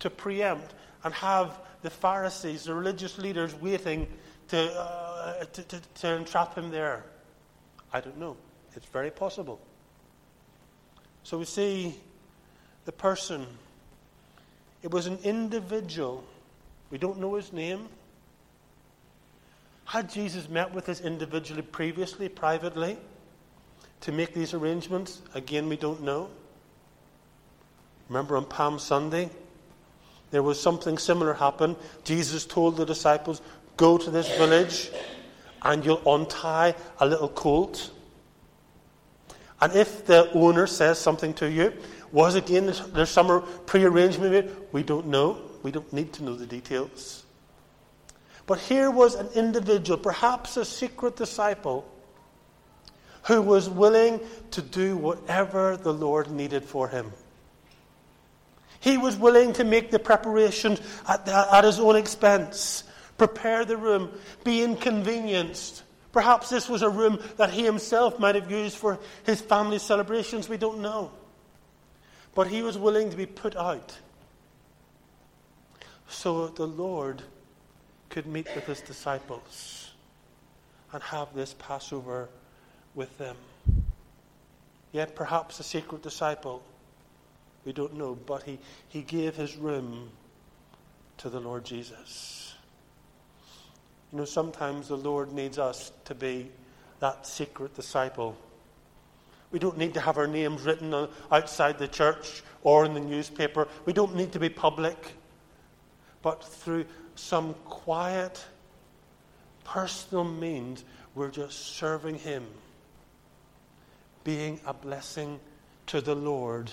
to 0.00 0.10
preempt 0.10 0.74
and 1.04 1.14
have 1.14 1.58
the 1.82 1.90
Pharisees, 1.90 2.64
the 2.64 2.74
religious 2.74 3.18
leaders, 3.18 3.54
waiting 3.54 4.06
to, 4.48 4.72
uh, 4.72 5.44
to, 5.44 5.62
to, 5.62 5.80
to 5.80 6.08
entrap 6.08 6.54
him 6.54 6.70
there? 6.70 7.04
I 7.92 8.00
don't 8.00 8.18
know. 8.18 8.36
It's 8.76 8.86
very 8.86 9.10
possible. 9.10 9.60
So 11.22 11.38
we 11.38 11.44
see 11.44 11.94
the 12.90 12.96
person. 12.96 13.46
It 14.82 14.90
was 14.90 15.06
an 15.06 15.20
individual. 15.22 16.24
We 16.90 16.98
don't 16.98 17.20
know 17.20 17.36
his 17.36 17.52
name. 17.52 17.88
Had 19.84 20.10
Jesus 20.10 20.48
met 20.48 20.74
with 20.74 20.86
this 20.86 21.00
individually 21.00 21.62
previously, 21.62 22.28
privately, 22.28 22.98
to 24.00 24.10
make 24.10 24.34
these 24.34 24.54
arrangements? 24.54 25.22
Again, 25.34 25.68
we 25.68 25.76
don't 25.76 26.02
know. 26.02 26.30
Remember 28.08 28.36
on 28.36 28.44
Palm 28.44 28.80
Sunday, 28.80 29.30
there 30.32 30.42
was 30.42 30.60
something 30.60 30.98
similar 30.98 31.34
happen. 31.34 31.76
Jesus 32.02 32.44
told 32.44 32.76
the 32.76 32.84
disciples, 32.84 33.40
Go 33.76 33.98
to 33.98 34.10
this 34.10 34.26
village 34.36 34.90
and 35.62 35.84
you'll 35.84 36.02
untie 36.12 36.74
a 36.98 37.06
little 37.06 37.28
colt. 37.28 37.92
And 39.60 39.74
if 39.74 40.06
the 40.06 40.28
owner 40.32 40.66
says 40.66 40.98
something 40.98 41.34
to 41.34 41.48
you, 41.48 41.72
was 42.12 42.34
again 42.34 42.72
there's 42.92 43.10
some 43.10 43.44
pre-arrangement? 43.66 44.50
We 44.72 44.82
don't 44.82 45.06
know. 45.06 45.42
We 45.62 45.70
don't 45.70 45.92
need 45.92 46.12
to 46.14 46.24
know 46.24 46.34
the 46.34 46.46
details. 46.46 47.24
But 48.46 48.58
here 48.58 48.90
was 48.90 49.14
an 49.14 49.28
individual, 49.34 49.98
perhaps 49.98 50.56
a 50.56 50.64
secret 50.64 51.16
disciple, 51.16 51.86
who 53.24 53.42
was 53.42 53.68
willing 53.68 54.20
to 54.52 54.62
do 54.62 54.96
whatever 54.96 55.76
the 55.76 55.92
Lord 55.92 56.30
needed 56.30 56.64
for 56.64 56.88
him. 56.88 57.12
He 58.80 58.96
was 58.96 59.16
willing 59.16 59.52
to 59.52 59.64
make 59.64 59.90
the 59.90 59.98
preparations 59.98 60.80
at, 61.06 61.28
at 61.28 61.64
his 61.64 61.78
own 61.78 61.96
expense, 61.96 62.82
prepare 63.18 63.64
the 63.64 63.76
room, 63.76 64.10
be 64.42 64.62
inconvenienced. 64.62 65.82
Perhaps 66.12 66.48
this 66.48 66.68
was 66.68 66.82
a 66.82 66.88
room 66.88 67.20
that 67.36 67.50
he 67.50 67.62
himself 67.62 68.18
might 68.18 68.34
have 68.34 68.50
used 68.50 68.76
for 68.76 68.98
his 69.24 69.40
family 69.40 69.78
celebrations. 69.78 70.48
We 70.48 70.56
don't 70.56 70.80
know. 70.80 71.12
But 72.34 72.48
he 72.48 72.62
was 72.62 72.78
willing 72.78 73.10
to 73.10 73.16
be 73.16 73.26
put 73.26 73.56
out 73.56 73.98
so 76.08 76.48
the 76.48 76.66
Lord 76.66 77.22
could 78.08 78.26
meet 78.26 78.48
with 78.54 78.66
his 78.66 78.80
disciples 78.80 79.92
and 80.92 81.02
have 81.02 81.34
this 81.34 81.54
Passover 81.58 82.28
with 82.94 83.16
them. 83.18 83.36
Yet 84.92 85.14
perhaps 85.14 85.60
a 85.60 85.62
secret 85.62 86.02
disciple, 86.02 86.62
we 87.64 87.72
don't 87.72 87.94
know, 87.94 88.16
but 88.26 88.42
he, 88.42 88.58
he 88.88 89.02
gave 89.02 89.36
his 89.36 89.56
room 89.56 90.10
to 91.18 91.28
the 91.28 91.38
Lord 91.38 91.64
Jesus. 91.64 92.54
You 94.12 94.18
know, 94.18 94.24
sometimes 94.24 94.88
the 94.88 94.96
Lord 94.96 95.32
needs 95.32 95.58
us 95.58 95.92
to 96.06 96.14
be 96.14 96.50
that 96.98 97.26
secret 97.26 97.74
disciple 97.74 98.36
we 99.52 99.58
don't 99.58 99.78
need 99.78 99.94
to 99.94 100.00
have 100.00 100.16
our 100.16 100.26
names 100.26 100.62
written 100.62 101.08
outside 101.30 101.78
the 101.78 101.88
church 101.88 102.42
or 102.62 102.84
in 102.84 102.94
the 102.94 103.00
newspaper. 103.00 103.66
We 103.84 103.92
don't 103.92 104.14
need 104.14 104.32
to 104.32 104.38
be 104.38 104.48
public. 104.48 105.14
But 106.22 106.44
through 106.44 106.84
some 107.16 107.54
quiet, 107.64 108.44
personal 109.64 110.24
means, 110.24 110.84
we're 111.14 111.30
just 111.30 111.58
serving 111.76 112.16
Him, 112.16 112.46
being 114.22 114.60
a 114.66 114.74
blessing 114.74 115.40
to 115.86 116.00
the 116.00 116.14
Lord 116.14 116.70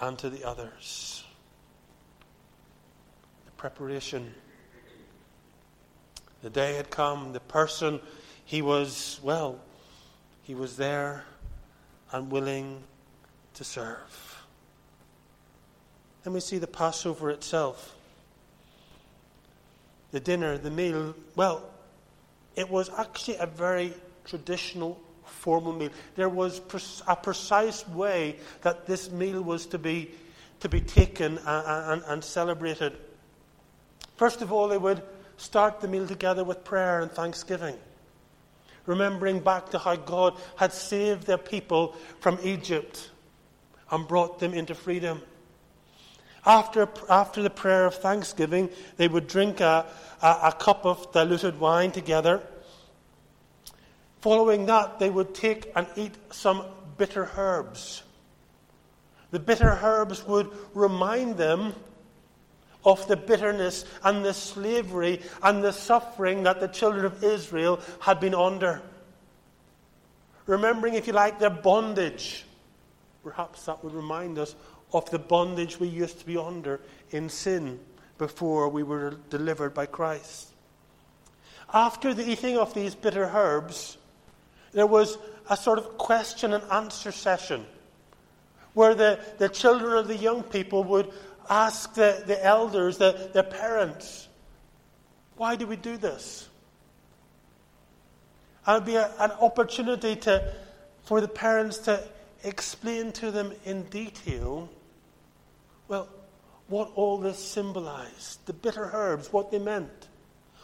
and 0.00 0.18
to 0.18 0.30
the 0.30 0.44
others. 0.44 1.22
The 3.44 3.52
preparation. 3.52 4.34
The 6.42 6.50
day 6.50 6.74
had 6.74 6.90
come. 6.90 7.32
The 7.32 7.40
person, 7.40 8.00
he 8.44 8.62
was, 8.62 9.20
well, 9.22 9.60
he 10.42 10.54
was 10.54 10.76
there 10.76 11.24
and 12.12 12.30
willing 12.30 12.82
to 13.54 13.64
serve. 13.64 14.44
Then 16.22 16.32
we 16.32 16.40
see 16.40 16.58
the 16.58 16.66
Passover 16.66 17.30
itself. 17.30 17.94
The 20.12 20.20
dinner, 20.20 20.58
the 20.58 20.70
meal, 20.70 21.14
well, 21.34 21.62
it 22.54 22.68
was 22.70 22.90
actually 22.96 23.36
a 23.36 23.46
very 23.46 23.92
traditional, 24.24 25.00
formal 25.24 25.72
meal. 25.72 25.90
There 26.16 26.28
was 26.28 26.60
a 27.06 27.16
precise 27.16 27.86
way 27.88 28.36
that 28.62 28.86
this 28.86 29.10
meal 29.10 29.42
was 29.42 29.66
to 29.66 29.78
be, 29.78 30.10
to 30.60 30.68
be 30.68 30.80
taken 30.80 31.38
and, 31.38 31.92
and, 31.92 32.02
and 32.06 32.24
celebrated. 32.24 32.96
First 34.16 34.42
of 34.42 34.52
all, 34.52 34.68
they 34.68 34.78
would 34.78 35.02
start 35.36 35.80
the 35.80 35.88
meal 35.88 36.06
together 36.06 36.44
with 36.44 36.64
prayer 36.64 37.00
and 37.00 37.10
thanksgiving 37.10 37.76
remembering 38.86 39.40
back 39.40 39.70
to 39.70 39.78
how 39.78 39.96
God 39.96 40.34
had 40.56 40.72
saved 40.72 41.26
their 41.26 41.38
people 41.38 41.94
from 42.20 42.38
Egypt 42.42 43.10
and 43.90 44.06
brought 44.06 44.38
them 44.38 44.54
into 44.54 44.74
freedom. 44.74 45.20
After, 46.44 46.88
after 47.08 47.42
the 47.42 47.50
prayer 47.50 47.86
of 47.86 47.96
thanksgiving, 47.96 48.70
they 48.96 49.08
would 49.08 49.26
drink 49.26 49.60
a, 49.60 49.86
a, 50.22 50.38
a 50.44 50.52
cup 50.52 50.86
of 50.86 51.12
diluted 51.12 51.58
wine 51.58 51.90
together. 51.90 52.42
Following 54.20 54.66
that, 54.66 54.98
they 54.98 55.10
would 55.10 55.34
take 55.34 55.70
and 55.74 55.86
eat 55.96 56.14
some 56.30 56.64
bitter 56.96 57.28
herbs. 57.36 58.02
The 59.32 59.40
bitter 59.40 59.70
herbs 59.82 60.24
would 60.26 60.50
remind 60.72 61.36
them 61.36 61.74
of 62.86 63.06
the 63.08 63.16
bitterness 63.16 63.84
and 64.04 64.24
the 64.24 64.32
slavery 64.32 65.20
and 65.42 65.62
the 65.62 65.72
suffering 65.72 66.44
that 66.44 66.60
the 66.60 66.68
children 66.68 67.04
of 67.04 67.22
Israel 67.22 67.80
had 68.00 68.20
been 68.20 68.34
under. 68.34 68.80
Remembering, 70.46 70.94
if 70.94 71.08
you 71.08 71.12
like, 71.12 71.40
their 71.40 71.50
bondage. 71.50 72.46
Perhaps 73.24 73.64
that 73.64 73.82
would 73.82 73.92
remind 73.92 74.38
us 74.38 74.54
of 74.92 75.10
the 75.10 75.18
bondage 75.18 75.80
we 75.80 75.88
used 75.88 76.20
to 76.20 76.26
be 76.26 76.38
under 76.38 76.80
in 77.10 77.28
sin 77.28 77.80
before 78.18 78.68
we 78.68 78.84
were 78.84 79.16
delivered 79.30 79.74
by 79.74 79.84
Christ. 79.84 80.52
After 81.74 82.14
the 82.14 82.30
eating 82.30 82.56
of 82.56 82.72
these 82.72 82.94
bitter 82.94 83.24
herbs, 83.24 83.98
there 84.72 84.86
was 84.86 85.18
a 85.50 85.56
sort 85.56 85.80
of 85.80 85.98
question 85.98 86.52
and 86.52 86.62
answer 86.70 87.10
session 87.10 87.66
where 88.74 88.94
the, 88.94 89.18
the 89.38 89.48
children 89.48 89.92
or 89.92 90.02
the 90.02 90.16
young 90.16 90.44
people 90.44 90.84
would 90.84 91.10
ask 91.48 91.94
the, 91.94 92.22
the 92.26 92.44
elders, 92.44 92.98
the, 92.98 93.30
the 93.32 93.42
parents, 93.42 94.28
why 95.36 95.56
do 95.56 95.66
we 95.66 95.76
do 95.76 95.96
this? 95.96 96.48
And 98.66 98.76
it 98.76 98.78
would 98.80 98.86
be 98.86 98.96
a, 98.96 99.10
an 99.18 99.30
opportunity 99.32 100.16
to, 100.16 100.52
for 101.04 101.20
the 101.20 101.28
parents 101.28 101.78
to 101.78 102.02
explain 102.44 103.12
to 103.12 103.30
them 103.30 103.52
in 103.64 103.84
detail, 103.84 104.68
well, 105.88 106.08
what 106.68 106.90
all 106.96 107.18
this 107.18 107.38
symbolized, 107.38 108.44
the 108.46 108.52
bitter 108.52 108.90
herbs, 108.92 109.32
what 109.32 109.50
they 109.50 109.58
meant, 109.58 110.08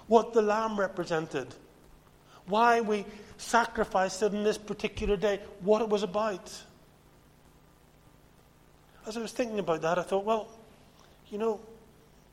what 0.09 0.33
the 0.33 0.43
lamb 0.43 0.79
represented, 0.79 1.55
why 2.47 2.81
we 2.81 3.05
sacrificed 3.37 4.23
it 4.23 4.35
on 4.35 4.43
this 4.43 4.59
particular 4.59 5.17
day, 5.17 5.41
what 5.61 5.81
it 5.81 5.89
was 5.89 6.03
about. 6.03 6.51
As 9.07 9.17
I 9.17 9.21
was 9.21 9.33
thinking 9.33 9.59
about 9.59 9.83
that, 9.83 9.99
I 9.99 10.03
thought, 10.03 10.25
well, 10.25 10.49
you 11.33 11.39
know, 11.39 11.59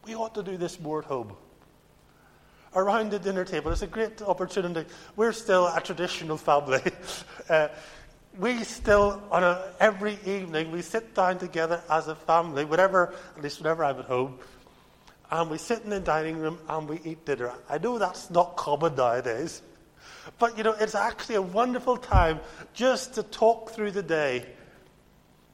we 0.06 0.14
ought 0.14 0.36
to 0.36 0.44
do 0.44 0.58
this 0.58 0.80
more 0.80 1.00
at 1.00 1.06
home. 1.06 1.34
Around 2.76 3.12
the 3.12 3.20
dinner 3.20 3.46
table, 3.46 3.72
it's 3.72 3.82
a 3.82 3.88
great 3.88 4.22
opportunity. 4.22 4.88
We're 5.16 5.32
still 5.32 5.68
a 5.68 5.82
traditional 5.82 6.38
family. 6.38 6.82
uh, 7.50 7.70
we 8.38 8.64
still, 8.64 9.24
on 9.32 9.44
a, 9.44 9.74
every 9.80 10.20
evening, 10.26 10.72
we 10.72 10.82
sit 10.82 11.16
down 11.16 11.40
together 11.40 11.82
as 11.90 12.10
a 12.10 12.16
family, 12.16 12.66
whatever, 12.66 13.14
at 13.38 13.42
least 13.42 13.60
whenever 13.60 13.86
I'm 13.86 14.00
at 14.00 14.06
home, 14.06 14.38
and 15.32 15.50
we 15.50 15.58
sit 15.58 15.84
in 15.84 15.90
the 15.90 16.00
dining 16.00 16.38
room 16.38 16.60
and 16.68 16.88
we 16.88 17.00
eat 17.06 17.26
dinner. 17.26 17.54
I 17.70 17.78
know 17.78 17.98
that's 17.98 18.30
not 18.30 18.58
common 18.58 18.96
nowadays, 18.96 19.62
but 20.38 20.58
you 20.58 20.64
know, 20.64 20.76
it's 20.80 20.96
actually 20.96 21.36
a 21.36 21.42
wonderful 21.42 21.98
time 21.98 22.40
just 22.74 23.16
to 23.16 23.24
talk 23.24 23.72
through 23.72 23.92
the 23.92 24.04
day 24.04 24.46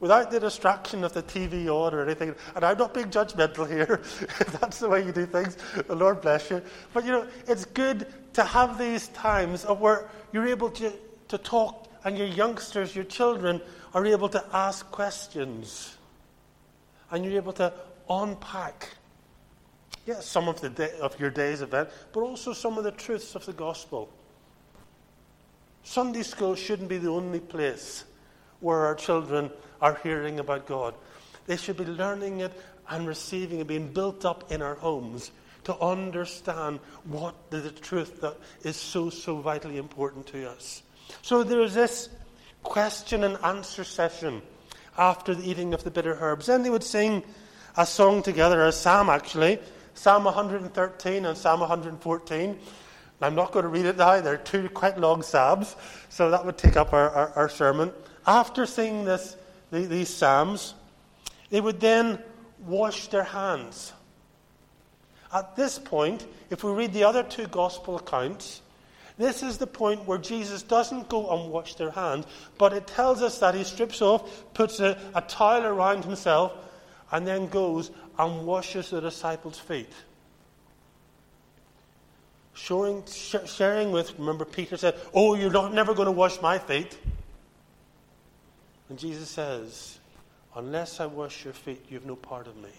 without 0.06 0.30
the 0.30 0.40
distraction 0.40 1.04
of 1.04 1.14
the 1.14 1.24
TV 1.24 1.66
on 1.66 1.92
or 1.92 2.04
anything. 2.04 2.36
And 2.56 2.64
I'm 2.64 2.78
not 2.78 2.94
being 2.94 3.10
judgmental 3.10 3.68
here. 3.68 4.04
that's 4.62 4.78
the 4.78 4.88
way 4.88 5.04
you 5.04 5.12
do 5.12 5.26
things, 5.26 5.58
the 5.88 5.96
Lord 5.96 6.22
bless 6.22 6.52
you. 6.52 6.62
But 6.94 7.06
you 7.06 7.12
know, 7.12 7.28
it's 7.48 7.66
good 7.66 8.06
to 8.34 8.44
have 8.44 8.78
these 8.78 9.08
times 9.08 9.66
of 9.66 9.82
where 9.82 10.08
you're 10.32 10.46
able 10.46 10.70
to, 10.70 10.94
to 11.30 11.40
talk 11.40 11.88
and 12.04 12.16
your 12.20 12.28
youngsters, 12.28 12.96
your 12.96 13.06
children, 13.06 13.60
are 13.96 14.06
able 14.06 14.30
to 14.30 14.46
ask 14.54 14.86
questions. 14.92 15.98
And 17.10 17.26
you're 17.26 17.38
able 17.38 17.54
to 17.54 17.74
unpack 18.08 18.90
yes, 20.06 20.28
some 20.28 20.48
of, 20.48 20.62
the 20.62 20.70
day, 20.70 20.92
of 21.02 21.20
your 21.20 21.32
day's 21.32 21.64
event, 21.64 21.90
but 22.14 22.20
also 22.20 22.54
some 22.54 22.78
of 22.78 22.84
the 22.84 22.92
truths 22.92 23.34
of 23.34 23.44
the 23.48 23.54
gospel. 23.54 24.12
Sunday 25.82 26.22
school 26.22 26.54
shouldn't 26.54 26.90
be 26.90 27.00
the 27.00 27.10
only 27.10 27.40
place 27.40 28.04
where 28.60 28.86
our 28.86 28.94
children 28.94 29.50
are 29.82 30.00
hearing 30.04 30.40
about 30.40 30.68
God. 30.68 30.96
They 31.48 31.58
should 31.58 31.78
be 31.78 31.86
learning 31.86 32.40
it 32.40 32.54
and 32.90 33.08
receiving 33.08 33.60
it, 33.60 33.68
being 33.68 33.92
built 33.92 34.26
up 34.26 34.52
in 34.52 34.62
our 34.62 34.76
homes 34.76 35.32
to 35.66 35.78
understand 35.80 36.80
what 37.04 37.36
the, 37.50 37.58
the 37.58 37.72
truth 37.72 38.22
that 38.22 38.38
is 38.64 38.76
so, 38.76 39.10
so 39.10 39.38
vitally 39.38 39.78
important 39.78 40.28
to 40.28 40.50
us. 40.50 40.84
So 41.22 41.44
there 41.44 41.62
is 41.62 41.74
this 41.74 42.10
question 42.64 43.24
and 43.24 43.38
answer 43.44 43.84
session 43.84 44.42
after 44.98 45.36
the 45.36 45.50
eating 45.50 45.74
of 45.74 45.84
the 45.84 45.92
bitter 45.92 46.18
herbs. 46.20 46.46
Then 46.46 46.64
they 46.64 46.70
would 46.70 46.84
sing 46.84 47.24
a 47.78 47.86
song 47.86 48.24
together, 48.24 48.66
a 48.66 48.72
psalm 48.72 49.10
actually, 49.10 49.60
Psalm 49.96 50.26
113 50.26 51.26
and 51.26 51.38
Psalm 51.38 51.62
114. 51.62 52.60
I'm 53.22 53.36
not 53.36 53.52
going 53.52 53.64
to 53.64 53.70
read 53.70 53.86
it 53.86 53.98
now, 53.98 54.20
they're 54.22 54.38
two 54.38 54.70
quite 54.70 55.00
long 55.00 55.24
psalms, 55.24 55.76
so 56.10 56.30
that 56.32 56.46
would 56.46 56.58
take 56.58 56.76
up 56.76 56.94
our, 56.94 57.10
our, 57.10 57.30
our 57.32 57.50
sermon. 57.50 57.92
After 58.28 58.66
singing 58.66 59.06
this, 59.06 59.38
these 59.84 60.10
psalms, 60.10 60.74
they 61.50 61.62
would 61.62 61.80
then 61.80 62.20
wash 62.60 63.08
their 63.08 63.24
hands. 63.24 63.94
At 65.34 65.56
this 65.56 65.78
point, 65.78 66.26
if 66.50 66.64
we 66.64 66.72
read 66.72 66.94
the 66.94 67.04
other 67.04 67.24
two 67.24 67.48
gospel 67.48 67.98
accounts, 67.98 68.62
this 69.18 69.44
is 69.44 69.58
the 69.58 69.68
point 69.68 70.06
where 70.06 70.18
Jesus 70.18 70.62
doesn't 70.62 71.10
go 71.10 71.30
and 71.30 71.52
wash 71.52 71.76
their 71.76 71.92
hands, 71.92 72.26
but 72.58 72.74
it 72.74 72.88
tells 72.88 73.22
us 73.22 73.40
that 73.40 73.56
he 73.56 73.64
strips 73.64 74.02
off, 74.02 74.44
puts 74.54 74.80
a, 74.80 74.98
a 75.14 75.22
towel 75.22 75.66
around 75.66 76.04
himself, 76.04 76.54
and 77.12 77.26
then 77.26 77.48
goes 77.48 77.92
and 78.20 78.46
washes 78.46 78.90
the 78.90 79.00
disciples' 79.00 79.60
feet. 79.60 79.92
Showing, 82.54 83.04
sh- 83.06 83.36
sharing 83.46 83.92
with, 83.92 84.18
remember, 84.18 84.46
Peter 84.46 84.78
said, 84.78 84.96
Oh, 85.14 85.36
you're 85.36 85.52
not, 85.52 85.74
never 85.74 85.94
going 85.94 86.08
to 86.08 86.12
wash 86.12 86.42
my 86.42 86.58
feet. 86.58 86.98
And 88.90 89.00
Jesus 89.00 89.30
says, 89.30 90.00
Unless 90.56 91.00
I 91.00 91.06
wash 91.06 91.44
your 91.44 91.54
feet, 91.54 91.86
you 91.90 91.98
have 91.98 92.06
no 92.06 92.16
part 92.16 92.48
of 92.48 92.56
me. 92.56 92.70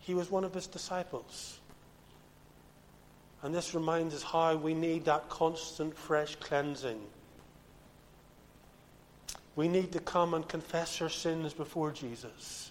He 0.00 0.14
was 0.14 0.30
one 0.30 0.44
of 0.44 0.54
his 0.54 0.66
disciples. 0.66 1.58
And 3.42 3.54
this 3.54 3.74
reminds 3.74 4.14
us 4.14 4.22
how 4.22 4.56
we 4.56 4.74
need 4.74 5.04
that 5.06 5.28
constant, 5.28 5.96
fresh 5.96 6.36
cleansing. 6.36 7.00
We 9.56 9.68
need 9.68 9.92
to 9.92 10.00
come 10.00 10.34
and 10.34 10.46
confess 10.46 11.00
our 11.02 11.08
sins 11.08 11.52
before 11.52 11.90
Jesus. 11.90 12.70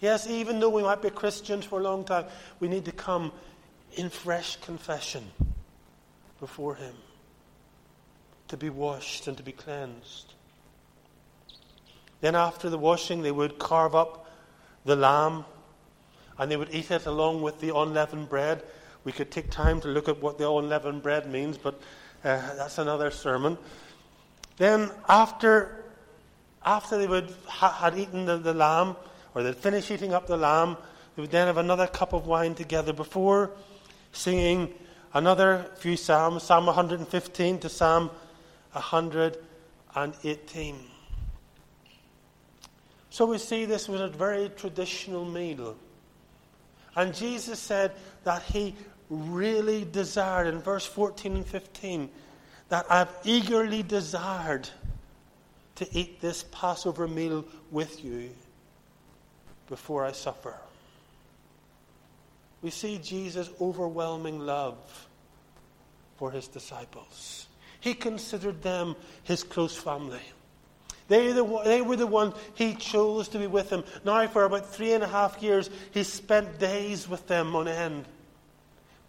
Yes, 0.00 0.28
even 0.28 0.60
though 0.60 0.68
we 0.70 0.82
might 0.82 1.02
be 1.02 1.10
Christians 1.10 1.64
for 1.64 1.80
a 1.80 1.82
long 1.82 2.04
time, 2.04 2.26
we 2.60 2.68
need 2.68 2.84
to 2.84 2.92
come 2.92 3.32
in 3.96 4.10
fresh 4.10 4.56
confession 4.56 5.24
before 6.40 6.74
Him 6.74 6.94
to 8.48 8.56
be 8.56 8.70
washed 8.70 9.26
and 9.26 9.36
to 9.36 9.42
be 9.42 9.52
cleansed. 9.52 10.34
Then, 12.20 12.34
after 12.34 12.68
the 12.70 12.78
washing, 12.78 13.22
they 13.22 13.30
would 13.30 13.58
carve 13.58 13.94
up 13.94 14.26
the 14.84 14.96
lamb 14.96 15.44
and 16.38 16.50
they 16.50 16.56
would 16.56 16.74
eat 16.74 16.90
it 16.90 17.06
along 17.06 17.42
with 17.42 17.60
the 17.60 17.76
unleavened 17.76 18.28
bread. 18.28 18.64
We 19.04 19.12
could 19.12 19.30
take 19.30 19.50
time 19.50 19.80
to 19.82 19.88
look 19.88 20.08
at 20.08 20.20
what 20.20 20.38
the 20.38 20.50
unleavened 20.50 21.02
bread 21.02 21.30
means, 21.30 21.58
but 21.58 21.74
uh, 22.24 22.54
that's 22.54 22.78
another 22.78 23.10
sermon. 23.10 23.58
Then, 24.56 24.90
after, 25.08 25.84
after 26.64 26.96
they 26.98 27.06
would 27.06 27.34
ha- 27.46 27.72
had 27.72 27.98
eaten 27.98 28.24
the, 28.24 28.38
the 28.38 28.54
lamb, 28.54 28.96
or 29.34 29.42
they'd 29.42 29.56
finish 29.56 29.90
eating 29.90 30.14
up 30.14 30.26
the 30.26 30.36
lamb, 30.36 30.76
they 31.14 31.22
would 31.22 31.30
then 31.30 31.48
have 31.48 31.58
another 31.58 31.86
cup 31.86 32.12
of 32.12 32.26
wine 32.26 32.54
together 32.54 32.92
before 32.92 33.52
singing 34.12 34.74
another 35.14 35.70
few 35.76 35.96
psalms, 35.96 36.42
Psalm 36.42 36.66
115 36.66 37.60
to 37.60 37.68
Psalm 37.68 38.10
118. 38.72 40.97
So 43.18 43.26
we 43.26 43.38
see 43.38 43.64
this 43.64 43.88
was 43.88 44.00
a 44.00 44.06
very 44.06 44.48
traditional 44.50 45.24
meal. 45.24 45.74
And 46.94 47.12
Jesus 47.12 47.58
said 47.58 47.90
that 48.22 48.44
he 48.44 48.76
really 49.10 49.84
desired, 49.84 50.46
in 50.46 50.60
verse 50.60 50.86
14 50.86 51.34
and 51.34 51.44
15, 51.44 52.10
that 52.68 52.86
I've 52.88 53.08
eagerly 53.24 53.82
desired 53.82 54.70
to 55.74 55.88
eat 55.90 56.20
this 56.20 56.44
Passover 56.52 57.08
meal 57.08 57.44
with 57.72 58.04
you 58.04 58.30
before 59.68 60.04
I 60.04 60.12
suffer. 60.12 60.54
We 62.62 62.70
see 62.70 62.98
Jesus' 62.98 63.50
overwhelming 63.60 64.38
love 64.38 65.08
for 66.18 66.30
his 66.30 66.46
disciples. 66.46 67.48
He 67.80 67.94
considered 67.94 68.62
them 68.62 68.94
his 69.24 69.42
close 69.42 69.76
family. 69.76 70.22
They, 71.08 71.32
the, 71.32 71.62
they 71.64 71.80
were 71.80 71.96
the 71.96 72.06
ones 72.06 72.34
he 72.54 72.74
chose 72.74 73.28
to 73.28 73.38
be 73.38 73.46
with 73.46 73.70
him. 73.70 73.82
Now, 74.04 74.26
for 74.26 74.44
about 74.44 74.66
three 74.66 74.92
and 74.92 75.02
a 75.02 75.08
half 75.08 75.42
years, 75.42 75.70
he 75.92 76.02
spent 76.02 76.58
days 76.58 77.08
with 77.08 77.26
them 77.26 77.56
on 77.56 77.66
end, 77.66 78.04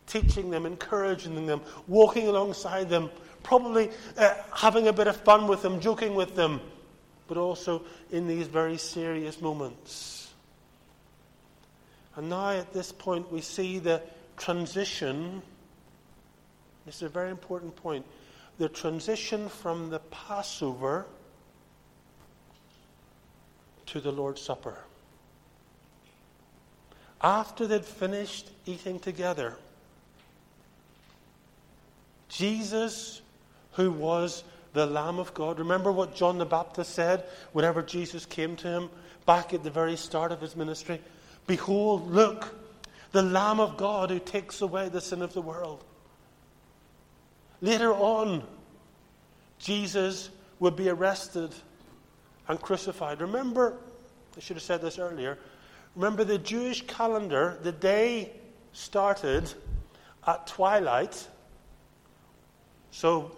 teaching 0.07 0.49
them, 0.49 0.65
encouraging 0.65 1.45
them, 1.45 1.61
walking 1.87 2.27
alongside 2.27 2.89
them, 2.89 3.09
probably 3.43 3.89
uh, 4.17 4.33
having 4.55 4.87
a 4.87 4.93
bit 4.93 5.07
of 5.07 5.17
fun 5.17 5.47
with 5.47 5.61
them, 5.61 5.81
joking 5.81 6.15
with 6.15 6.35
them, 6.35 6.61
but 7.27 7.37
also 7.37 7.83
in 8.11 8.27
these 8.27 8.47
very 8.47 8.77
serious 8.77 9.41
moments. 9.41 10.31
And 12.15 12.29
now, 12.29 12.51
at 12.51 12.73
this 12.73 12.93
point, 12.93 13.29
we 13.29 13.41
see 13.41 13.77
the 13.77 14.01
transition. 14.37 15.41
This 16.85 16.95
is 16.97 17.01
a 17.03 17.09
very 17.09 17.29
important 17.29 17.75
point. 17.75 18.05
The 18.57 18.69
transition 18.69 19.49
from 19.49 19.89
the 19.89 19.99
Passover 19.99 21.05
to 23.89 23.99
the 23.99 24.11
Lord's 24.11 24.41
Supper. 24.41 24.77
After 27.21 27.67
they'd 27.67 27.83
finished 27.83 28.49
eating 28.65 28.99
together, 28.99 29.57
Jesus, 32.29 33.21
who 33.73 33.91
was 33.91 34.43
the 34.73 34.85
Lamb 34.85 35.19
of 35.19 35.33
God, 35.33 35.59
remember 35.59 35.91
what 35.91 36.15
John 36.15 36.37
the 36.37 36.45
Baptist 36.45 36.93
said 36.93 37.25
whenever 37.51 37.81
Jesus 37.81 38.25
came 38.25 38.55
to 38.57 38.67
him 38.67 38.89
back 39.25 39.53
at 39.53 39.63
the 39.63 39.71
very 39.71 39.97
start 39.97 40.31
of 40.31 40.39
his 40.39 40.55
ministry? 40.55 41.01
Behold, 41.47 42.11
look, 42.11 42.55
the 43.11 43.23
Lamb 43.23 43.59
of 43.59 43.75
God 43.75 44.11
who 44.11 44.19
takes 44.19 44.61
away 44.61 44.87
the 44.89 45.01
sin 45.01 45.21
of 45.21 45.33
the 45.33 45.41
world. 45.41 45.83
Later 47.59 47.91
on, 47.93 48.43
Jesus 49.57 50.29
would 50.59 50.75
be 50.75 50.89
arrested 50.89 51.53
and 52.49 52.59
crucified. 52.59 53.21
Remember, 53.21 53.77
I 54.35 54.39
should 54.41 54.57
have 54.57 54.63
said 54.63 54.81
this 54.81 54.99
earlier. 54.99 55.37
Remember 55.95 56.23
the 56.23 56.39
Jewish 56.39 56.85
calendar, 56.87 57.57
the 57.61 57.71
day 57.71 58.31
started 58.73 59.53
at 60.27 60.47
twilight. 60.47 61.27
So, 62.91 63.31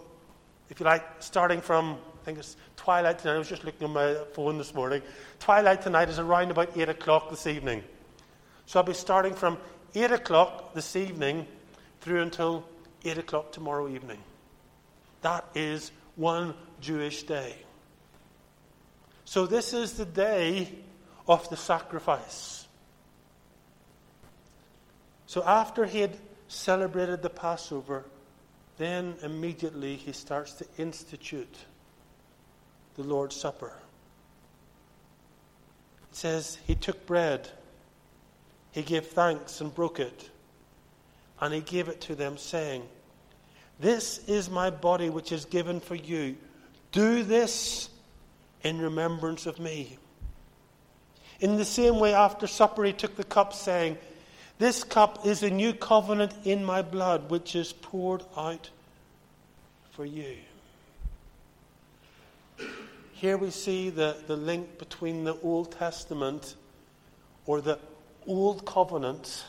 if 0.70 0.80
you 0.80 0.86
like, 0.86 1.04
starting 1.20 1.60
from, 1.60 1.98
I 2.22 2.24
think 2.24 2.38
it's 2.38 2.56
twilight 2.76 3.18
tonight, 3.18 3.34
I 3.34 3.38
was 3.38 3.48
just 3.48 3.64
looking 3.64 3.88
at 3.88 3.92
my 3.92 4.14
phone 4.32 4.58
this 4.58 4.74
morning. 4.74 5.02
Twilight 5.38 5.82
tonight 5.82 6.08
is 6.08 6.18
around 6.18 6.50
about 6.50 6.76
8 6.76 6.88
o'clock 6.88 7.30
this 7.30 7.46
evening. 7.46 7.84
So 8.64 8.80
I'll 8.80 8.86
be 8.86 8.94
starting 8.94 9.34
from 9.34 9.58
8 9.94 10.10
o'clock 10.12 10.72
this 10.72 10.96
evening 10.96 11.46
through 12.00 12.22
until 12.22 12.64
8 13.04 13.18
o'clock 13.18 13.52
tomorrow 13.52 13.88
evening. 13.88 14.18
That 15.20 15.44
is 15.54 15.92
one 16.16 16.54
Jewish 16.80 17.24
day. 17.24 17.56
So 19.32 19.46
this 19.46 19.72
is 19.72 19.94
the 19.94 20.04
day 20.04 20.68
of 21.26 21.48
the 21.48 21.56
sacrifice. 21.56 22.66
So 25.24 25.42
after 25.42 25.86
he 25.86 26.00
had 26.00 26.18
celebrated 26.48 27.22
the 27.22 27.30
Passover, 27.30 28.04
then 28.76 29.14
immediately 29.22 29.96
he 29.96 30.12
starts 30.12 30.52
to 30.56 30.66
institute 30.76 31.56
the 32.96 33.04
Lord's 33.04 33.34
Supper. 33.34 33.72
It 36.10 36.16
says, 36.16 36.58
He 36.66 36.74
took 36.74 37.06
bread, 37.06 37.48
he 38.72 38.82
gave 38.82 39.06
thanks 39.06 39.62
and 39.62 39.74
broke 39.74 39.98
it, 39.98 40.28
and 41.40 41.54
he 41.54 41.60
gave 41.60 41.88
it 41.88 42.02
to 42.02 42.14
them, 42.14 42.36
saying, 42.36 42.82
This 43.80 44.18
is 44.28 44.50
my 44.50 44.68
body 44.68 45.08
which 45.08 45.32
is 45.32 45.46
given 45.46 45.80
for 45.80 45.94
you. 45.94 46.36
Do 46.90 47.22
this 47.22 47.88
in 48.62 48.80
remembrance 48.80 49.46
of 49.46 49.58
me. 49.58 49.98
In 51.40 51.56
the 51.56 51.64
same 51.64 51.98
way, 51.98 52.14
after 52.14 52.46
supper, 52.46 52.84
he 52.84 52.92
took 52.92 53.16
the 53.16 53.24
cup, 53.24 53.52
saying, 53.52 53.98
This 54.58 54.84
cup 54.84 55.26
is 55.26 55.42
a 55.42 55.50
new 55.50 55.72
covenant 55.72 56.32
in 56.44 56.64
my 56.64 56.82
blood, 56.82 57.30
which 57.30 57.56
is 57.56 57.72
poured 57.72 58.22
out 58.36 58.70
for 59.90 60.04
you. 60.04 60.36
Here 63.12 63.36
we 63.36 63.50
see 63.50 63.90
the, 63.90 64.16
the 64.26 64.36
link 64.36 64.78
between 64.78 65.24
the 65.24 65.36
Old 65.42 65.72
Testament 65.72 66.56
or 67.46 67.60
the 67.60 67.78
Old 68.26 68.64
Covenant 68.64 69.44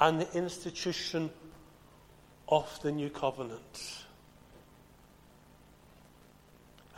and 0.00 0.20
the 0.20 0.32
institution 0.36 1.30
of 2.48 2.78
the 2.82 2.92
New 2.92 3.10
Covenant. 3.10 4.05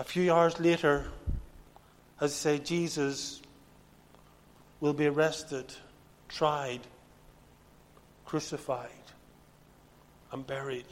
A 0.00 0.04
few 0.04 0.32
hours 0.32 0.60
later, 0.60 1.06
as 2.20 2.30
I 2.30 2.34
say, 2.34 2.58
Jesus 2.60 3.42
will 4.78 4.92
be 4.92 5.06
arrested, 5.06 5.74
tried, 6.28 6.82
crucified, 8.24 8.90
and 10.30 10.46
buried. 10.46 10.86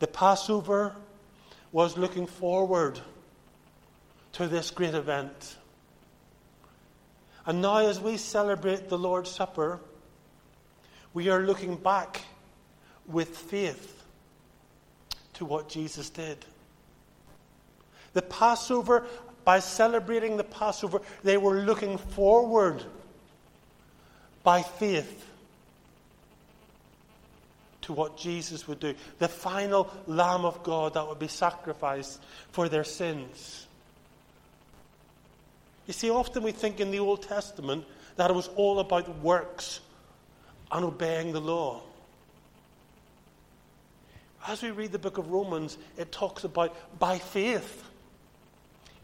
The 0.00 0.08
Passover 0.08 0.96
was 1.70 1.96
looking 1.96 2.26
forward 2.26 2.98
to 4.32 4.48
this 4.48 4.72
great 4.72 4.94
event. 4.94 5.56
And 7.46 7.62
now, 7.62 7.76
as 7.78 8.00
we 8.00 8.16
celebrate 8.16 8.88
the 8.88 8.98
Lord's 8.98 9.30
Supper, 9.30 9.78
we 11.14 11.28
are 11.28 11.42
looking 11.42 11.76
back 11.76 12.22
with 13.06 13.36
faith 13.36 14.02
to 15.34 15.44
what 15.44 15.68
Jesus 15.68 16.10
did. 16.10 16.44
The 18.12 18.22
Passover 18.22 19.06
by 19.44 19.60
celebrating 19.60 20.36
the 20.36 20.44
Passover, 20.44 21.00
they 21.24 21.38
were 21.38 21.60
looking 21.60 21.96
forward 21.96 22.84
by 24.42 24.62
faith 24.62 25.26
to 27.82 27.94
what 27.94 28.18
Jesus 28.18 28.68
would 28.68 28.80
do. 28.80 28.94
The 29.18 29.28
final 29.28 29.90
Lamb 30.06 30.44
of 30.44 30.62
God 30.62 30.92
that 30.92 31.08
would 31.08 31.18
be 31.18 31.28
sacrificed 31.28 32.20
for 32.52 32.68
their 32.68 32.84
sins. 32.84 33.66
You 35.86 35.94
see, 35.94 36.10
often 36.10 36.42
we 36.42 36.52
think 36.52 36.80
in 36.80 36.90
the 36.90 36.98
Old 36.98 37.22
Testament 37.22 37.86
that 38.16 38.30
it 38.30 38.34
was 38.34 38.48
all 38.56 38.80
about 38.80 39.08
works 39.20 39.80
and 40.70 40.84
obeying 40.84 41.32
the 41.32 41.40
law. 41.40 41.80
As 44.46 44.62
we 44.62 44.70
read 44.70 44.92
the 44.92 44.98
book 44.98 45.16
of 45.16 45.30
Romans, 45.30 45.78
it 45.96 46.12
talks 46.12 46.44
about 46.44 46.76
by 46.98 47.18
faith 47.18 47.87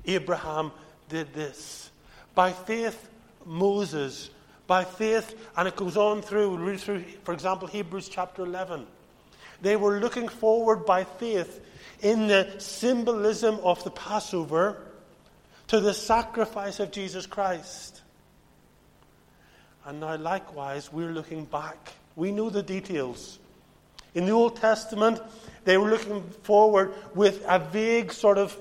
Abraham 0.07 0.73
did 1.09 1.33
this. 1.33 1.91
By 2.35 2.53
faith, 2.53 3.09
Moses. 3.45 4.31
By 4.67 4.85
faith, 4.85 5.35
and 5.57 5.69
it 5.69 5.77
goes 5.77 5.97
on 5.97 6.23
through, 6.23 6.57
read 6.57 6.81
through, 6.81 7.05
for 7.25 7.35
example, 7.35 7.69
Hebrews 7.69 8.09
chapter 8.09 8.43
11. 8.43 8.87
They 9.61 9.77
were 9.77 10.01
looking 10.01 10.29
forward 10.29 10.87
by 10.87 11.05
faith 11.05 11.61
in 12.01 12.29
the 12.29 12.55
symbolism 12.59 13.59
of 13.63 13.83
the 13.85 13.91
Passover 13.91 14.79
to 15.69 15.81
the 15.81 15.95
sacrifice 15.95 16.81
of 16.81 16.93
Jesus 16.93 17.27
Christ. 17.27 18.03
And 19.85 20.01
now, 20.01 20.17
likewise, 20.17 20.93
we're 20.93 21.13
looking 21.13 21.45
back. 21.45 21.93
We 22.17 22.33
know 22.33 22.49
the 22.49 22.63
details. 22.63 23.39
In 24.15 24.25
the 24.25 24.33
Old 24.33 24.57
Testament, 24.57 25.21
they 25.65 25.77
were 25.77 25.91
looking 25.91 26.23
forward 26.43 26.95
with 27.15 27.45
a 27.47 27.59
vague 27.59 28.13
sort 28.13 28.39
of 28.39 28.57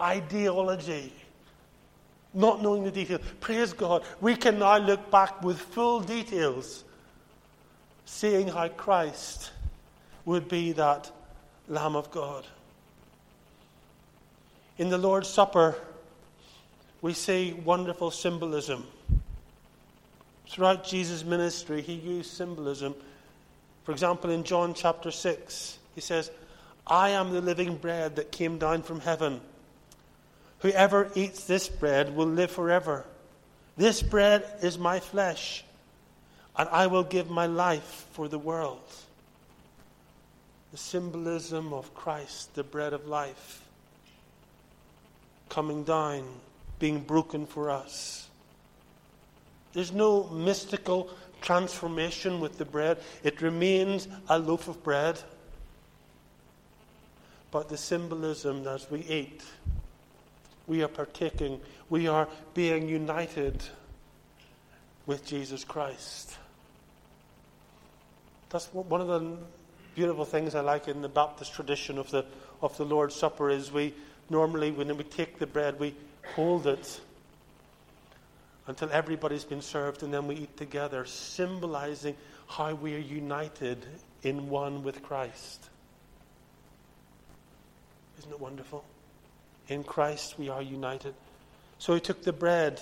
ideology, 0.00 1.12
not 2.32 2.62
knowing 2.62 2.84
the 2.84 2.90
details. 2.90 3.20
Praise 3.40 3.72
God, 3.72 4.02
we 4.20 4.36
can 4.36 4.58
now 4.58 4.78
look 4.78 5.10
back 5.10 5.42
with 5.42 5.58
full 5.58 6.00
details, 6.00 6.84
seeing 8.04 8.48
how 8.48 8.68
Christ 8.68 9.50
would 10.24 10.48
be 10.48 10.72
that 10.72 11.10
Lamb 11.68 11.96
of 11.96 12.10
God. 12.10 12.44
In 14.78 14.88
the 14.88 14.98
Lord's 14.98 15.28
Supper, 15.28 15.76
we 17.00 17.12
see 17.12 17.52
wonderful 17.52 18.10
symbolism. 18.10 18.86
Throughout 20.48 20.84
Jesus' 20.84 21.24
ministry, 21.24 21.82
he 21.82 21.94
used 21.94 22.30
symbolism. 22.32 22.94
For 23.84 23.92
example, 23.92 24.30
in 24.30 24.44
John 24.44 24.74
chapter 24.74 25.10
6, 25.10 25.78
he 25.94 26.00
says, 26.00 26.30
I 26.86 27.10
am 27.10 27.32
the 27.32 27.40
living 27.40 27.76
bread 27.76 28.16
that 28.16 28.32
came 28.32 28.58
down 28.58 28.82
from 28.82 29.00
heaven. 29.00 29.40
Whoever 30.64 31.10
eats 31.14 31.44
this 31.44 31.68
bread 31.68 32.16
will 32.16 32.26
live 32.26 32.50
forever. 32.50 33.04
This 33.76 34.02
bread 34.02 34.46
is 34.62 34.78
my 34.78 34.98
flesh, 34.98 35.62
and 36.56 36.66
I 36.70 36.86
will 36.86 37.04
give 37.04 37.28
my 37.28 37.44
life 37.44 38.06
for 38.12 38.28
the 38.28 38.38
world. 38.38 38.80
The 40.72 40.78
symbolism 40.78 41.74
of 41.74 41.94
Christ, 41.94 42.54
the 42.54 42.62
bread 42.62 42.94
of 42.94 43.06
life, 43.06 43.62
coming 45.50 45.84
down, 45.84 46.26
being 46.78 47.00
broken 47.00 47.44
for 47.44 47.68
us. 47.68 48.26
There's 49.74 49.92
no 49.92 50.30
mystical 50.30 51.10
transformation 51.42 52.40
with 52.40 52.56
the 52.56 52.64
bread, 52.64 53.00
it 53.22 53.42
remains 53.42 54.08
a 54.30 54.38
loaf 54.38 54.66
of 54.66 54.82
bread. 54.82 55.20
But 57.50 57.68
the 57.68 57.76
symbolism 57.76 58.66
as 58.66 58.90
we 58.90 59.00
eat, 59.00 59.42
we 60.66 60.82
are 60.82 60.88
partaking, 60.88 61.60
we 61.90 62.08
are 62.08 62.28
being 62.54 62.88
united 62.88 63.62
with 65.06 65.26
Jesus 65.26 65.64
Christ. 65.64 66.36
That's 68.50 68.66
one 68.72 69.00
of 69.00 69.08
the 69.08 69.36
beautiful 69.94 70.24
things 70.24 70.54
I 70.54 70.60
like 70.60 70.88
in 70.88 71.02
the 71.02 71.08
Baptist 71.08 71.54
tradition 71.54 71.98
of 71.98 72.10
the, 72.10 72.24
of 72.62 72.76
the 72.76 72.84
Lord's 72.84 73.14
Supper 73.14 73.50
is 73.50 73.70
we 73.70 73.94
normally, 74.30 74.70
when 74.70 74.96
we 74.96 75.04
take 75.04 75.38
the 75.38 75.46
bread, 75.46 75.78
we 75.78 75.94
hold 76.34 76.66
it 76.66 77.00
until 78.66 78.88
everybody's 78.90 79.44
been 79.44 79.60
served 79.60 80.02
and 80.02 80.12
then 80.12 80.26
we 80.26 80.36
eat 80.36 80.56
together, 80.56 81.04
symbolizing 81.04 82.16
how 82.46 82.74
we 82.74 82.94
are 82.94 82.98
united 82.98 83.84
in 84.22 84.48
one 84.48 84.82
with 84.82 85.02
Christ. 85.02 85.68
Isn't 88.18 88.32
it 88.32 88.40
wonderful? 88.40 88.84
In 89.68 89.84
Christ 89.84 90.38
we 90.38 90.48
are 90.48 90.62
united. 90.62 91.14
So 91.78 91.94
he 91.94 92.00
took 92.00 92.22
the 92.22 92.32
bread, 92.32 92.80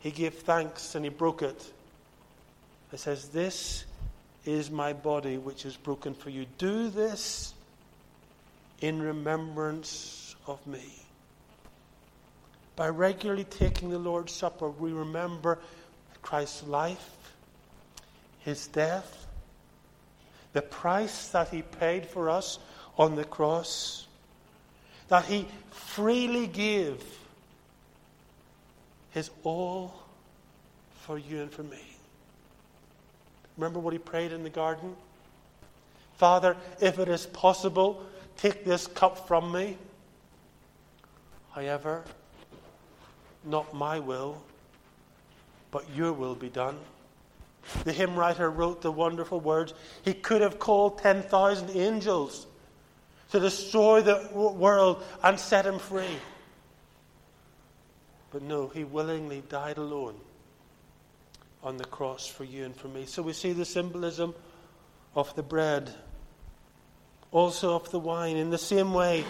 he 0.00 0.10
gave 0.10 0.34
thanks, 0.34 0.94
and 0.94 1.04
he 1.04 1.10
broke 1.10 1.42
it. 1.42 1.72
It 2.92 2.98
says, 2.98 3.28
This 3.28 3.84
is 4.44 4.70
my 4.70 4.92
body 4.92 5.38
which 5.38 5.64
is 5.64 5.76
broken 5.76 6.14
for 6.14 6.30
you. 6.30 6.46
Do 6.58 6.88
this 6.90 7.54
in 8.80 9.00
remembrance 9.00 10.34
of 10.46 10.64
me. 10.66 10.84
By 12.74 12.88
regularly 12.88 13.44
taking 13.44 13.90
the 13.90 13.98
Lord's 13.98 14.32
Supper, 14.32 14.68
we 14.68 14.92
remember 14.92 15.58
Christ's 16.22 16.66
life, 16.66 17.10
his 18.40 18.66
death, 18.66 19.26
the 20.52 20.62
price 20.62 21.28
that 21.28 21.48
he 21.48 21.62
paid 21.62 22.06
for 22.06 22.28
us 22.28 22.58
on 22.98 23.14
the 23.14 23.24
cross, 23.24 24.06
that 25.12 25.26
he 25.26 25.46
freely 25.72 26.46
gave 26.46 27.04
his 29.10 29.28
all 29.42 29.92
for 31.02 31.18
you 31.18 31.42
and 31.42 31.52
for 31.52 31.62
me. 31.64 31.82
Remember 33.58 33.78
what 33.78 33.92
he 33.92 33.98
prayed 33.98 34.32
in 34.32 34.42
the 34.42 34.48
garden? 34.48 34.96
Father, 36.16 36.56
if 36.80 36.98
it 36.98 37.10
is 37.10 37.26
possible, 37.26 38.02
take 38.38 38.64
this 38.64 38.86
cup 38.86 39.28
from 39.28 39.52
me. 39.52 39.76
However, 41.50 42.04
not 43.44 43.74
my 43.74 43.98
will, 43.98 44.42
but 45.70 45.84
your 45.94 46.14
will 46.14 46.34
be 46.34 46.48
done. 46.48 46.78
The 47.84 47.92
hymn 47.92 48.16
writer 48.16 48.50
wrote 48.50 48.80
the 48.80 48.90
wonderful 48.90 49.40
words 49.40 49.74
He 50.06 50.14
could 50.14 50.40
have 50.40 50.58
called 50.58 50.96
10,000 50.96 51.68
angels 51.76 52.46
to 53.32 53.40
destroy 53.40 54.02
the 54.02 54.28
world 54.34 55.02
and 55.22 55.40
set 55.40 55.64
him 55.64 55.78
free. 55.78 56.18
But 58.30 58.42
no, 58.42 58.68
he 58.68 58.84
willingly 58.84 59.42
died 59.48 59.78
alone 59.78 60.16
on 61.62 61.78
the 61.78 61.86
cross 61.86 62.26
for 62.26 62.44
you 62.44 62.66
and 62.66 62.76
for 62.76 62.88
me. 62.88 63.06
So 63.06 63.22
we 63.22 63.32
see 63.32 63.52
the 63.52 63.64
symbolism 63.64 64.34
of 65.14 65.34
the 65.34 65.42
bread, 65.42 65.90
also 67.30 67.74
of 67.74 67.90
the 67.90 67.98
wine. 67.98 68.36
In 68.36 68.50
the 68.50 68.58
same 68.58 68.92
way, 68.92 69.24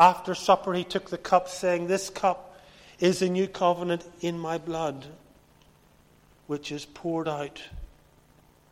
after 0.00 0.34
supper, 0.34 0.74
he 0.74 0.82
took 0.82 1.08
the 1.08 1.16
cup, 1.16 1.48
saying, 1.48 1.86
This 1.86 2.10
cup 2.10 2.60
is 2.98 3.22
a 3.22 3.28
new 3.28 3.46
covenant 3.46 4.04
in 4.20 4.36
my 4.36 4.58
blood, 4.58 5.06
which 6.48 6.72
is 6.72 6.84
poured 6.84 7.28
out 7.28 7.62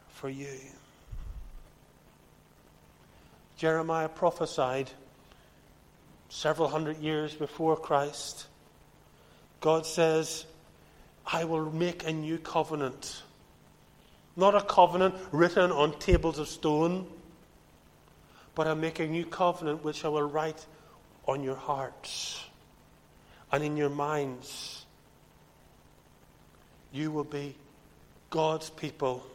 for 0.09 0.29
you. 0.29 0.59
Jeremiah 3.57 4.09
prophesied 4.09 4.91
several 6.29 6.69
hundred 6.69 6.99
years 6.99 7.35
before 7.35 7.77
Christ. 7.77 8.47
God 9.61 9.87
says, 9.87 10.45
I 11.27 11.45
will 11.45 11.71
make 11.73 12.07
a 12.07 12.13
new 12.13 12.39
covenant. 12.39 13.23
Not 14.37 14.55
a 14.55 14.61
covenant 14.61 15.15
written 15.33 15.73
on 15.73 15.99
tables 15.99 16.39
of 16.39 16.49
stone, 16.49 17.07
but 18.55 18.67
I 18.67 18.75
make 18.75 19.01
a 19.01 19.07
new 19.07 19.25
covenant 19.25 19.83
which 19.83 20.05
I 20.05 20.09
will 20.09 20.29
write 20.29 20.65
on 21.27 21.43
your 21.43 21.57
hearts 21.57 22.45
and 23.51 23.65
in 23.65 23.77
your 23.77 23.89
minds. 23.89 24.85
You 26.93 27.11
will 27.11 27.25
be 27.25 27.55
God's 28.29 28.69
people. 28.71 29.27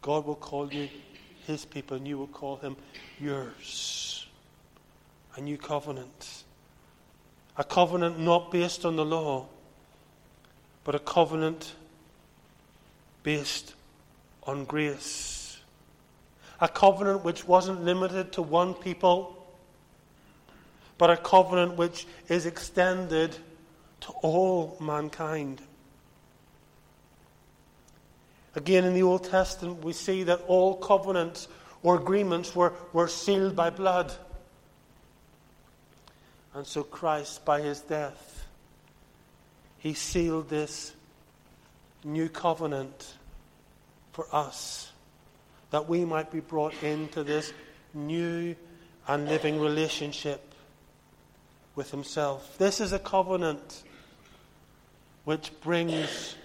God 0.00 0.26
will 0.26 0.34
call 0.34 0.72
you 0.72 0.88
his 1.46 1.64
people, 1.64 1.96
and 1.96 2.06
you 2.06 2.18
will 2.18 2.26
call 2.26 2.56
him 2.56 2.76
yours. 3.20 4.26
A 5.36 5.40
new 5.40 5.58
covenant. 5.58 6.44
A 7.56 7.64
covenant 7.64 8.18
not 8.18 8.50
based 8.50 8.84
on 8.84 8.96
the 8.96 9.04
law, 9.04 9.46
but 10.82 10.94
a 10.94 10.98
covenant 10.98 11.72
based 13.22 13.74
on 14.44 14.64
grace. 14.64 15.58
A 16.60 16.68
covenant 16.68 17.24
which 17.24 17.46
wasn't 17.46 17.84
limited 17.84 18.32
to 18.32 18.42
one 18.42 18.74
people, 18.74 19.46
but 20.98 21.10
a 21.10 21.16
covenant 21.16 21.76
which 21.76 22.06
is 22.28 22.46
extended 22.46 23.36
to 24.00 24.12
all 24.22 24.76
mankind. 24.80 25.60
Again, 28.56 28.84
in 28.84 28.94
the 28.94 29.02
Old 29.02 29.24
Testament, 29.24 29.84
we 29.84 29.92
see 29.92 30.22
that 30.24 30.42
all 30.46 30.76
covenants 30.76 31.48
or 31.82 31.96
agreements 31.96 32.54
were, 32.54 32.72
were 32.92 33.08
sealed 33.08 33.56
by 33.56 33.70
blood. 33.70 34.12
And 36.54 36.66
so 36.66 36.84
Christ, 36.84 37.44
by 37.44 37.60
his 37.60 37.80
death, 37.80 38.46
he 39.78 39.92
sealed 39.92 40.48
this 40.48 40.92
new 42.04 42.28
covenant 42.28 43.14
for 44.12 44.26
us, 44.32 44.92
that 45.70 45.88
we 45.88 46.04
might 46.04 46.30
be 46.30 46.40
brought 46.40 46.80
into 46.82 47.24
this 47.24 47.52
new 47.92 48.54
and 49.08 49.28
living 49.28 49.60
relationship 49.60 50.54
with 51.74 51.90
himself. 51.90 52.56
This 52.56 52.80
is 52.80 52.92
a 52.92 52.98
covenant 52.98 53.82
which 55.24 55.50
brings 55.60 56.36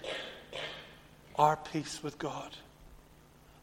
our 1.40 1.56
peace 1.56 2.02
with 2.02 2.18
God. 2.18 2.54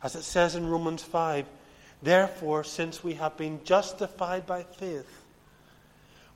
As 0.01 0.15
it 0.15 0.23
says 0.23 0.55
in 0.55 0.65
Romans 0.65 1.03
5, 1.03 1.45
therefore, 2.01 2.63
since 2.63 3.03
we 3.03 3.13
have 3.13 3.37
been 3.37 3.63
justified 3.63 4.47
by 4.47 4.63
faith, 4.63 5.05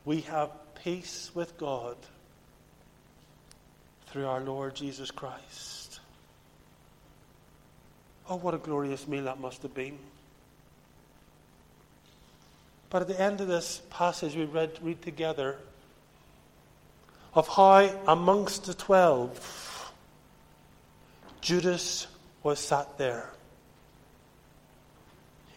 we 0.05 0.21
have 0.21 0.51
peace 0.83 1.31
with 1.33 1.57
God 1.57 1.97
through 4.05 4.27
our 4.27 4.39
Lord 4.39 4.75
Jesus 4.75 5.09
Christ. 5.09 5.99
Oh, 8.29 8.35
what 8.35 8.53
a 8.53 8.59
glorious 8.59 9.07
meal 9.07 9.23
that 9.23 9.39
must 9.39 9.63
have 9.63 9.73
been. 9.73 9.97
But 12.91 13.01
at 13.01 13.07
the 13.07 13.19
end 13.19 13.41
of 13.41 13.47
this 13.47 13.81
passage 13.89 14.35
we 14.35 14.45
read, 14.45 14.77
read 14.83 15.01
together 15.01 15.57
of 17.33 17.47
how 17.47 17.89
amongst 18.07 18.65
the 18.65 18.75
twelve, 18.75 19.69
Judas 21.41 22.07
was 22.43 22.59
sat 22.59 22.97
there. 22.97 23.29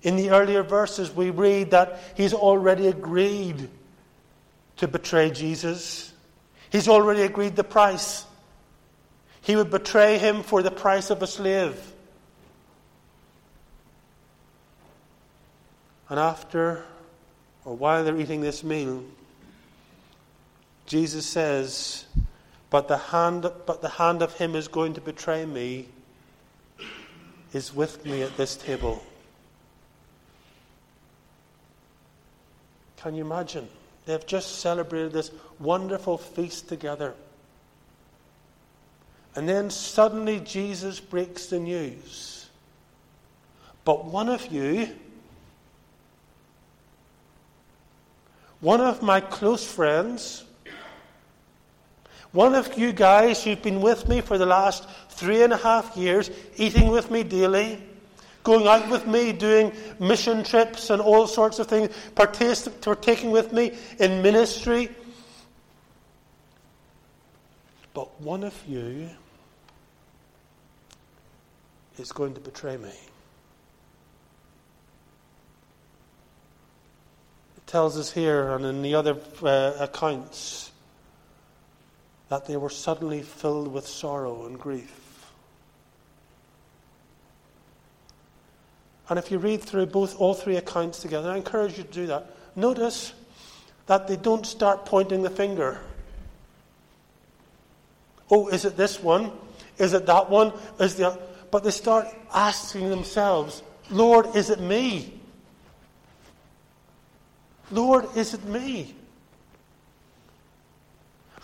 In 0.02 0.16
the 0.16 0.30
earlier 0.30 0.62
verses, 0.62 1.10
we 1.14 1.30
read 1.30 1.70
that 1.70 1.98
he's 2.14 2.34
already 2.34 2.88
agreed 2.88 3.68
to 4.76 4.88
betray 4.88 5.30
Jesus. 5.30 6.12
He's 6.70 6.88
already 6.88 7.22
agreed 7.22 7.56
the 7.56 7.64
price. 7.64 8.26
He 9.40 9.56
would 9.56 9.70
betray 9.70 10.18
him 10.18 10.42
for 10.42 10.62
the 10.62 10.70
price 10.70 11.10
of 11.10 11.22
a 11.22 11.26
slave. 11.26 11.78
And 16.08 16.18
after, 16.18 16.84
or 17.64 17.74
while 17.76 18.04
they're 18.04 18.18
eating 18.18 18.40
this 18.40 18.62
meal, 18.62 19.04
Jesus 20.86 21.26
says, 21.26 22.04
but 22.74 22.88
the 22.88 22.98
hand, 22.98 23.48
but 23.66 23.82
the 23.82 23.88
hand 23.88 24.20
of 24.20 24.36
him 24.36 24.50
who's 24.50 24.66
going 24.66 24.94
to 24.94 25.00
betray 25.00 25.46
me 25.46 25.86
is 27.52 27.72
with 27.72 28.04
me 28.04 28.22
at 28.22 28.36
this 28.36 28.56
table. 28.56 29.00
Can 32.96 33.14
you 33.14 33.24
imagine? 33.24 33.68
They've 34.06 34.26
just 34.26 34.58
celebrated 34.58 35.12
this 35.12 35.30
wonderful 35.60 36.18
feast 36.18 36.68
together. 36.68 37.14
And 39.36 39.48
then 39.48 39.70
suddenly 39.70 40.40
Jesus 40.40 40.98
breaks 40.98 41.46
the 41.46 41.60
news. 41.60 42.48
But 43.84 44.04
one 44.04 44.28
of 44.28 44.50
you, 44.50 44.88
one 48.58 48.80
of 48.80 49.00
my 49.00 49.20
close 49.20 49.64
friends, 49.64 50.43
one 52.34 52.56
of 52.56 52.76
you 52.76 52.92
guys 52.92 53.44
who've 53.44 53.62
been 53.62 53.80
with 53.80 54.08
me 54.08 54.20
for 54.20 54.36
the 54.38 54.44
last 54.44 54.88
three 55.08 55.42
and 55.42 55.52
a 55.52 55.56
half 55.56 55.96
years, 55.96 56.30
eating 56.56 56.88
with 56.88 57.08
me 57.08 57.22
daily, 57.22 57.80
going 58.42 58.66
out 58.66 58.90
with 58.90 59.06
me, 59.06 59.30
doing 59.32 59.72
mission 60.00 60.42
trips 60.42 60.90
and 60.90 61.00
all 61.00 61.28
sorts 61.28 61.60
of 61.60 61.68
things, 61.68 61.90
partaking 62.16 63.30
with 63.30 63.52
me 63.52 63.72
in 64.00 64.20
ministry. 64.20 64.88
But 67.94 68.20
one 68.20 68.42
of 68.42 68.60
you 68.66 69.08
is 71.98 72.10
going 72.10 72.34
to 72.34 72.40
betray 72.40 72.76
me. 72.76 72.88
It 77.56 77.66
tells 77.68 77.96
us 77.96 78.10
here 78.10 78.50
and 78.50 78.64
in 78.64 78.82
the 78.82 78.96
other 78.96 79.16
uh, 79.40 79.74
accounts 79.78 80.72
that 82.34 82.46
they 82.46 82.56
were 82.56 82.68
suddenly 82.68 83.22
filled 83.22 83.68
with 83.68 83.86
sorrow 83.86 84.46
and 84.46 84.58
grief. 84.58 85.30
And 89.08 89.20
if 89.20 89.30
you 89.30 89.38
read 89.38 89.62
through 89.62 89.86
both 89.86 90.18
all 90.18 90.34
three 90.34 90.56
accounts 90.56 90.98
together, 90.98 91.30
I 91.30 91.36
encourage 91.36 91.78
you 91.78 91.84
to 91.84 91.92
do 91.92 92.06
that. 92.08 92.34
Notice 92.56 93.12
that 93.86 94.08
they 94.08 94.16
don't 94.16 94.44
start 94.44 94.84
pointing 94.84 95.22
the 95.22 95.30
finger. 95.30 95.78
Oh, 98.28 98.48
is 98.48 98.64
it 98.64 98.76
this 98.76 99.00
one? 99.00 99.30
Is 99.78 99.92
it 99.92 100.04
that 100.06 100.28
one? 100.28 100.52
Is 100.80 100.96
the 100.96 101.16
but 101.52 101.62
they 101.62 101.70
start 101.70 102.08
asking 102.34 102.90
themselves, 102.90 103.62
Lord, 103.92 104.34
is 104.34 104.50
it 104.50 104.58
me? 104.58 105.20
Lord, 107.70 108.08
is 108.16 108.34
it 108.34 108.42
me? 108.42 108.96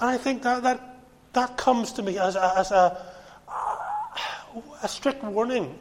And 0.00 0.10
I 0.10 0.16
think 0.16 0.42
that, 0.42 0.62
that 0.62 0.90
that 1.32 1.56
comes 1.56 1.92
to 1.92 2.02
me 2.02 2.18
as 2.18 2.36
a, 2.36 2.58
as 2.58 2.70
a, 2.70 3.04
a 4.82 4.88
strict 4.88 5.22
warning. 5.22 5.78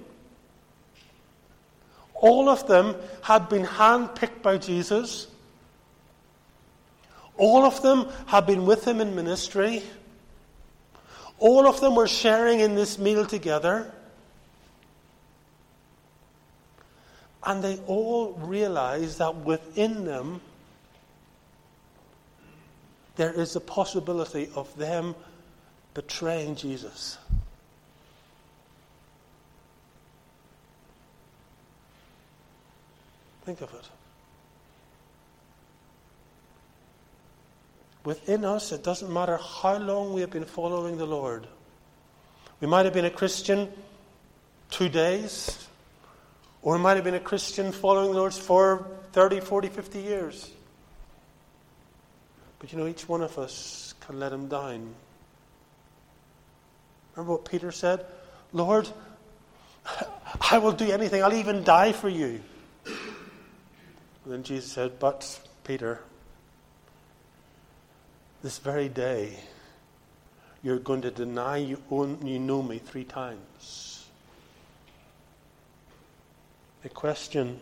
All 2.13 2.49
of 2.49 2.67
them 2.67 2.95
had 3.21 3.49
been 3.49 3.65
handpicked 3.65 4.41
by 4.41 4.58
Jesus. 4.58 5.27
All 7.38 7.63
of 7.63 7.82
them 7.82 8.08
had 8.27 8.45
been 8.45 8.65
with 8.65 8.86
him 8.86 8.99
in 8.99 9.15
ministry. 9.15 9.82
All 11.39 11.65
of 11.65 11.79
them 11.79 11.95
were 11.95 12.08
sharing 12.08 12.60
in 12.60 12.75
this 12.75 12.99
meal 12.99 13.25
together. 13.25 13.93
And 17.43 17.63
they 17.63 17.77
all 17.88 18.34
realized 18.34 19.19
that 19.19 19.34
within 19.34 20.03
them 20.03 20.41
there 23.19 23.34
is 23.34 23.53
a 23.58 23.60
possibility 23.60 24.49
of 24.55 24.73
them 24.77 25.13
betraying 25.93 26.55
Jesus. 26.55 27.17
Think 33.43 33.60
of 33.60 33.73
it. 33.73 33.89
Within 38.05 38.45
us, 38.45 38.71
it 38.71 38.86
doesn't 38.86 39.12
matter 39.12 39.36
how 39.36 39.77
long 39.77 40.13
we 40.13 40.21
have 40.21 40.32
been 40.32 40.45
following 40.45 40.97
the 40.97 41.05
Lord. 41.05 41.45
We 42.62 42.67
might 42.67 42.86
have 42.86 42.93
been 42.93 43.03
a 43.03 43.10
Christian 43.10 43.67
two 44.71 44.88
days, 44.88 45.67
or 46.62 46.77
we 46.77 46.79
might 46.79 46.95
have 46.95 47.03
been 47.03 47.15
a 47.15 47.19
Christian 47.19 47.73
following 47.73 48.13
the 48.13 48.17
Lord 48.17 48.34
for 48.34 48.88
30, 49.12 49.41
40, 49.41 49.67
50 49.67 49.99
years. 49.99 50.51
But 52.60 52.72
you 52.72 52.78
know, 52.78 52.88
each 52.88 53.08
one 53.08 53.22
of 53.22 53.38
us 53.38 53.95
can 54.02 54.19
let 54.19 54.34
him 54.34 54.48
down. 54.48 54.93
Remember 57.15 57.34
what 57.34 57.45
Peter 57.45 57.72
said? 57.72 58.06
Lord, 58.52 58.88
I 60.52 60.58
will 60.58 60.74
do 60.74 60.91
anything. 60.91 61.24
I'll 61.24 61.34
even 61.34 61.63
die 61.63 61.93
for 61.93 62.10
you. 62.10 62.41
And 62.86 64.34
then 64.34 64.43
Jesus 64.43 64.72
said, 64.72 65.00
But, 65.00 65.39
Peter, 65.63 66.00
this 68.43 68.60
very 68.60 68.89
day, 68.89 69.39
you're 70.63 70.80
going 70.80 71.02
to 71.02 71.12
deny 71.12 71.58
you, 71.58 71.82
own, 71.89 72.26
you 72.26 72.39
know 72.39 72.62
me 72.62 72.80
three 72.80 73.06
times. 73.06 74.06
The 76.84 76.89
question 76.89 77.60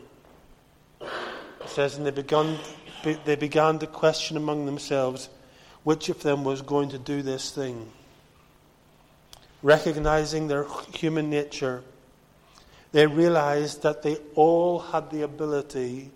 says, 1.65 1.97
and 1.97 2.05
they 2.05 2.11
began, 2.11 2.57
they 3.03 3.35
began 3.35 3.79
to 3.79 3.87
question 3.87 4.37
among 4.37 4.65
themselves 4.65 5.29
which 5.83 6.09
of 6.09 6.21
them 6.21 6.43
was 6.43 6.61
going 6.61 6.89
to 6.89 6.97
do 6.97 7.21
this 7.21 7.51
thing. 7.51 7.89
Recognizing 9.63 10.47
their 10.47 10.65
human 10.93 11.29
nature, 11.29 11.83
they 12.91 13.07
realized 13.07 13.83
that 13.83 14.03
they 14.03 14.17
all 14.35 14.79
had 14.79 15.09
the 15.11 15.21
ability 15.21 16.11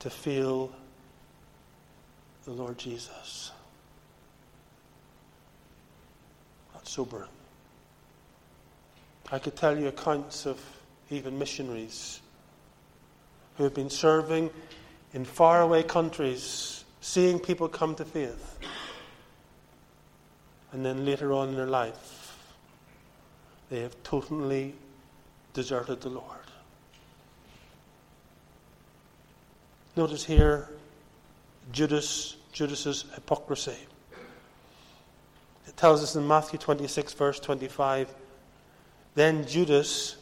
to 0.00 0.10
feel 0.10 0.72
the 2.44 2.50
Lord 2.50 2.76
Jesus. 2.78 3.52
That's 6.74 6.90
sobering. 6.90 7.28
I 9.30 9.38
could 9.38 9.56
tell 9.56 9.78
you 9.78 9.88
accounts 9.88 10.46
of 10.46 10.60
even 11.10 11.38
missionaries 11.38 12.20
who 13.56 13.64
have 13.64 13.74
been 13.74 13.90
serving 13.90 14.50
in 15.14 15.24
faraway 15.24 15.82
countries, 15.82 16.84
seeing 17.00 17.38
people 17.38 17.68
come 17.68 17.94
to 17.96 18.04
faith. 18.04 18.58
And 20.72 20.84
then 20.84 21.04
later 21.04 21.32
on 21.32 21.50
in 21.50 21.56
their 21.56 21.66
life, 21.66 22.36
they 23.68 23.80
have 23.80 24.00
totally 24.02 24.74
deserted 25.52 26.00
the 26.00 26.08
Lord. 26.08 26.26
Notice 29.96 30.24
here 30.24 30.70
Judas, 31.70 32.36
Judas's 32.52 33.04
hypocrisy. 33.14 33.76
It 35.66 35.76
tells 35.76 36.02
us 36.02 36.16
in 36.16 36.26
Matthew 36.26 36.58
26, 36.58 37.12
verse 37.12 37.38
25, 37.38 38.12
then 39.14 39.46
Judas, 39.46 40.16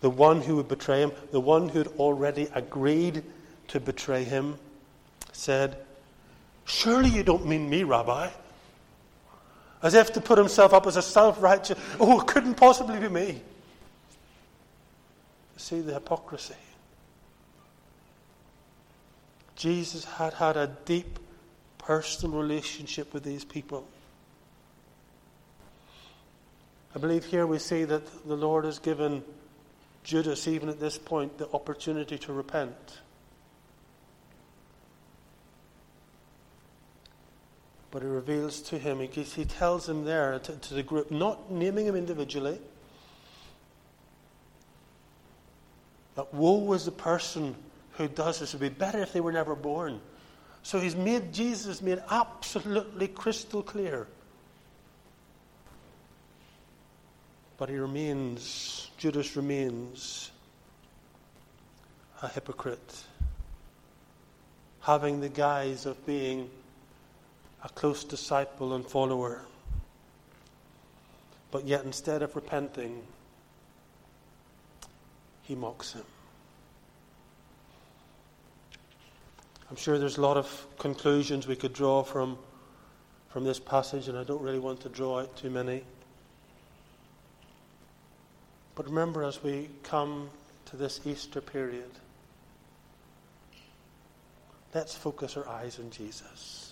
the 0.00 0.10
one 0.10 0.40
who 0.40 0.56
would 0.56 0.68
betray 0.68 1.02
him, 1.02 1.12
the 1.30 1.40
one 1.40 1.68
who 1.68 1.78
had 1.78 1.88
already 1.98 2.48
agreed 2.54 3.22
to 3.68 3.80
betray 3.80 4.24
him, 4.24 4.58
said, 5.32 5.76
Surely 6.64 7.08
you 7.08 7.22
don't 7.22 7.46
mean 7.46 7.68
me, 7.70 7.82
Rabbi. 7.82 8.28
As 9.82 9.94
if 9.94 10.12
to 10.14 10.20
put 10.20 10.38
himself 10.38 10.74
up 10.74 10.86
as 10.86 10.96
a 10.96 11.02
self 11.02 11.40
righteous, 11.40 11.78
oh, 12.00 12.20
it 12.20 12.26
couldn't 12.26 12.54
possibly 12.54 12.98
be 12.98 13.08
me. 13.08 13.40
See 15.56 15.80
the 15.80 15.94
hypocrisy. 15.94 16.54
Jesus 19.56 20.04
had 20.04 20.34
had 20.34 20.56
a 20.56 20.68
deep 20.84 21.18
personal 21.78 22.38
relationship 22.38 23.12
with 23.12 23.24
these 23.24 23.44
people. 23.44 23.86
I 26.94 26.98
believe 26.98 27.24
here 27.24 27.46
we 27.46 27.58
see 27.58 27.84
that 27.84 28.26
the 28.26 28.36
Lord 28.36 28.64
has 28.64 28.78
given 28.78 29.22
Judas, 30.04 30.46
even 30.48 30.68
at 30.68 30.80
this 30.80 30.96
point, 30.98 31.38
the 31.38 31.48
opportunity 31.52 32.18
to 32.18 32.32
repent. 32.32 32.98
But 37.90 38.02
he 38.02 38.08
reveals 38.08 38.60
to 38.62 38.78
him, 38.78 39.00
he, 39.00 39.22
he 39.22 39.44
tells 39.44 39.88
him 39.88 40.04
there 40.04 40.38
to, 40.40 40.52
to 40.52 40.74
the 40.74 40.82
group, 40.82 41.10
not 41.10 41.50
naming 41.50 41.86
him 41.86 41.96
individually, 41.96 42.60
that 46.14 46.34
woe 46.34 46.58
was 46.58 46.84
the 46.84 46.90
person 46.90 47.54
who 47.92 48.08
does 48.08 48.40
this. 48.40 48.52
It 48.52 48.60
would 48.60 48.74
be 48.74 48.78
better 48.78 49.00
if 49.00 49.12
they 49.12 49.20
were 49.20 49.32
never 49.32 49.54
born. 49.54 50.00
So 50.62 50.78
he's 50.78 50.96
made 50.96 51.32
Jesus 51.32 51.80
made 51.80 52.02
absolutely 52.10 53.08
crystal 53.08 53.62
clear. 53.62 54.06
But 57.56 57.68
he 57.68 57.76
remains, 57.76 58.90
Judas 58.98 59.34
remains 59.34 60.30
a 62.20 62.28
hypocrite, 62.28 63.02
having 64.80 65.20
the 65.20 65.28
guise 65.28 65.86
of 65.86 66.04
being 66.04 66.50
a 67.64 67.68
close 67.70 68.04
disciple 68.04 68.74
and 68.74 68.86
follower. 68.86 69.42
But 71.50 71.66
yet, 71.66 71.84
instead 71.84 72.22
of 72.22 72.36
repenting, 72.36 73.02
he 75.42 75.54
mocks 75.54 75.92
him. 75.92 76.04
I'm 79.70 79.76
sure 79.76 79.98
there's 79.98 80.18
a 80.18 80.22
lot 80.22 80.36
of 80.36 80.66
conclusions 80.78 81.46
we 81.46 81.56
could 81.56 81.72
draw 81.72 82.02
from, 82.02 82.38
from 83.30 83.44
this 83.44 83.58
passage, 83.58 84.08
and 84.08 84.16
I 84.16 84.24
don't 84.24 84.42
really 84.42 84.58
want 84.58 84.80
to 84.80 84.88
draw 84.88 85.20
out 85.20 85.36
too 85.36 85.50
many. 85.50 85.82
But 88.74 88.86
remember, 88.86 89.24
as 89.24 89.42
we 89.42 89.68
come 89.82 90.30
to 90.66 90.76
this 90.76 91.00
Easter 91.04 91.40
period, 91.40 91.90
let's 94.74 94.94
focus 94.94 95.36
our 95.36 95.48
eyes 95.48 95.78
on 95.78 95.90
Jesus. 95.90 96.67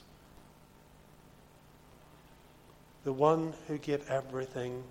The 3.07 3.13
one 3.13 3.55
who 3.69 3.79
gave 3.79 4.11
everything 4.11 4.83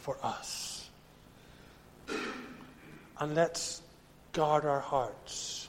for 0.00 0.18
us. 0.20 0.90
And 3.20 3.36
let's 3.36 3.82
guard 4.32 4.64
our 4.64 4.80
hearts 4.80 5.68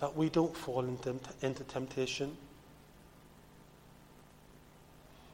that 0.00 0.14
we 0.18 0.28
don't 0.28 0.54
fall 0.54 0.84
into, 0.84 1.14
into 1.40 1.64
temptation, 1.64 2.36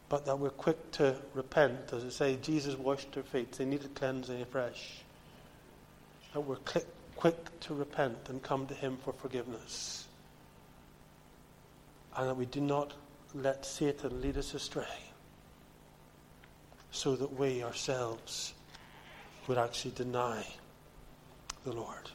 but 0.09 0.27
that 0.27 0.39
we're 0.39 0.51
quick 0.51 0.93
to 0.93 1.17
repent. 1.35 1.93
As 1.93 2.05
I 2.05 2.11
say, 2.11 2.39
Jesus 2.41 2.79
washed 2.79 3.11
their 3.15 3.25
feet, 3.25 3.51
they 3.51 3.65
needed 3.65 3.97
cleansing 3.97 4.41
afresh. 4.41 5.01
That 6.35 6.43
we're 6.43 6.55
quick, 6.55 6.87
quick 7.17 7.61
to 7.63 7.75
repent 7.75 8.29
and 8.29 8.41
come 8.41 8.69
to 8.69 8.75
Him 8.75 8.97
for 9.05 9.13
forgiveness. 9.13 10.04
And 12.17 12.29
that 12.29 12.37
we 12.37 12.47
do 12.47 12.61
not 12.61 12.93
let 13.35 13.67
Satan 13.67 14.21
lead 14.21 14.39
us 14.39 14.55
astray 14.55 14.85
so 16.91 17.17
that 17.17 17.39
we 17.39 17.63
ourselves 17.63 18.55
would 19.49 19.59
actually 19.59 19.91
deny 19.93 20.47
the 21.65 21.73
Lord. 21.73 22.11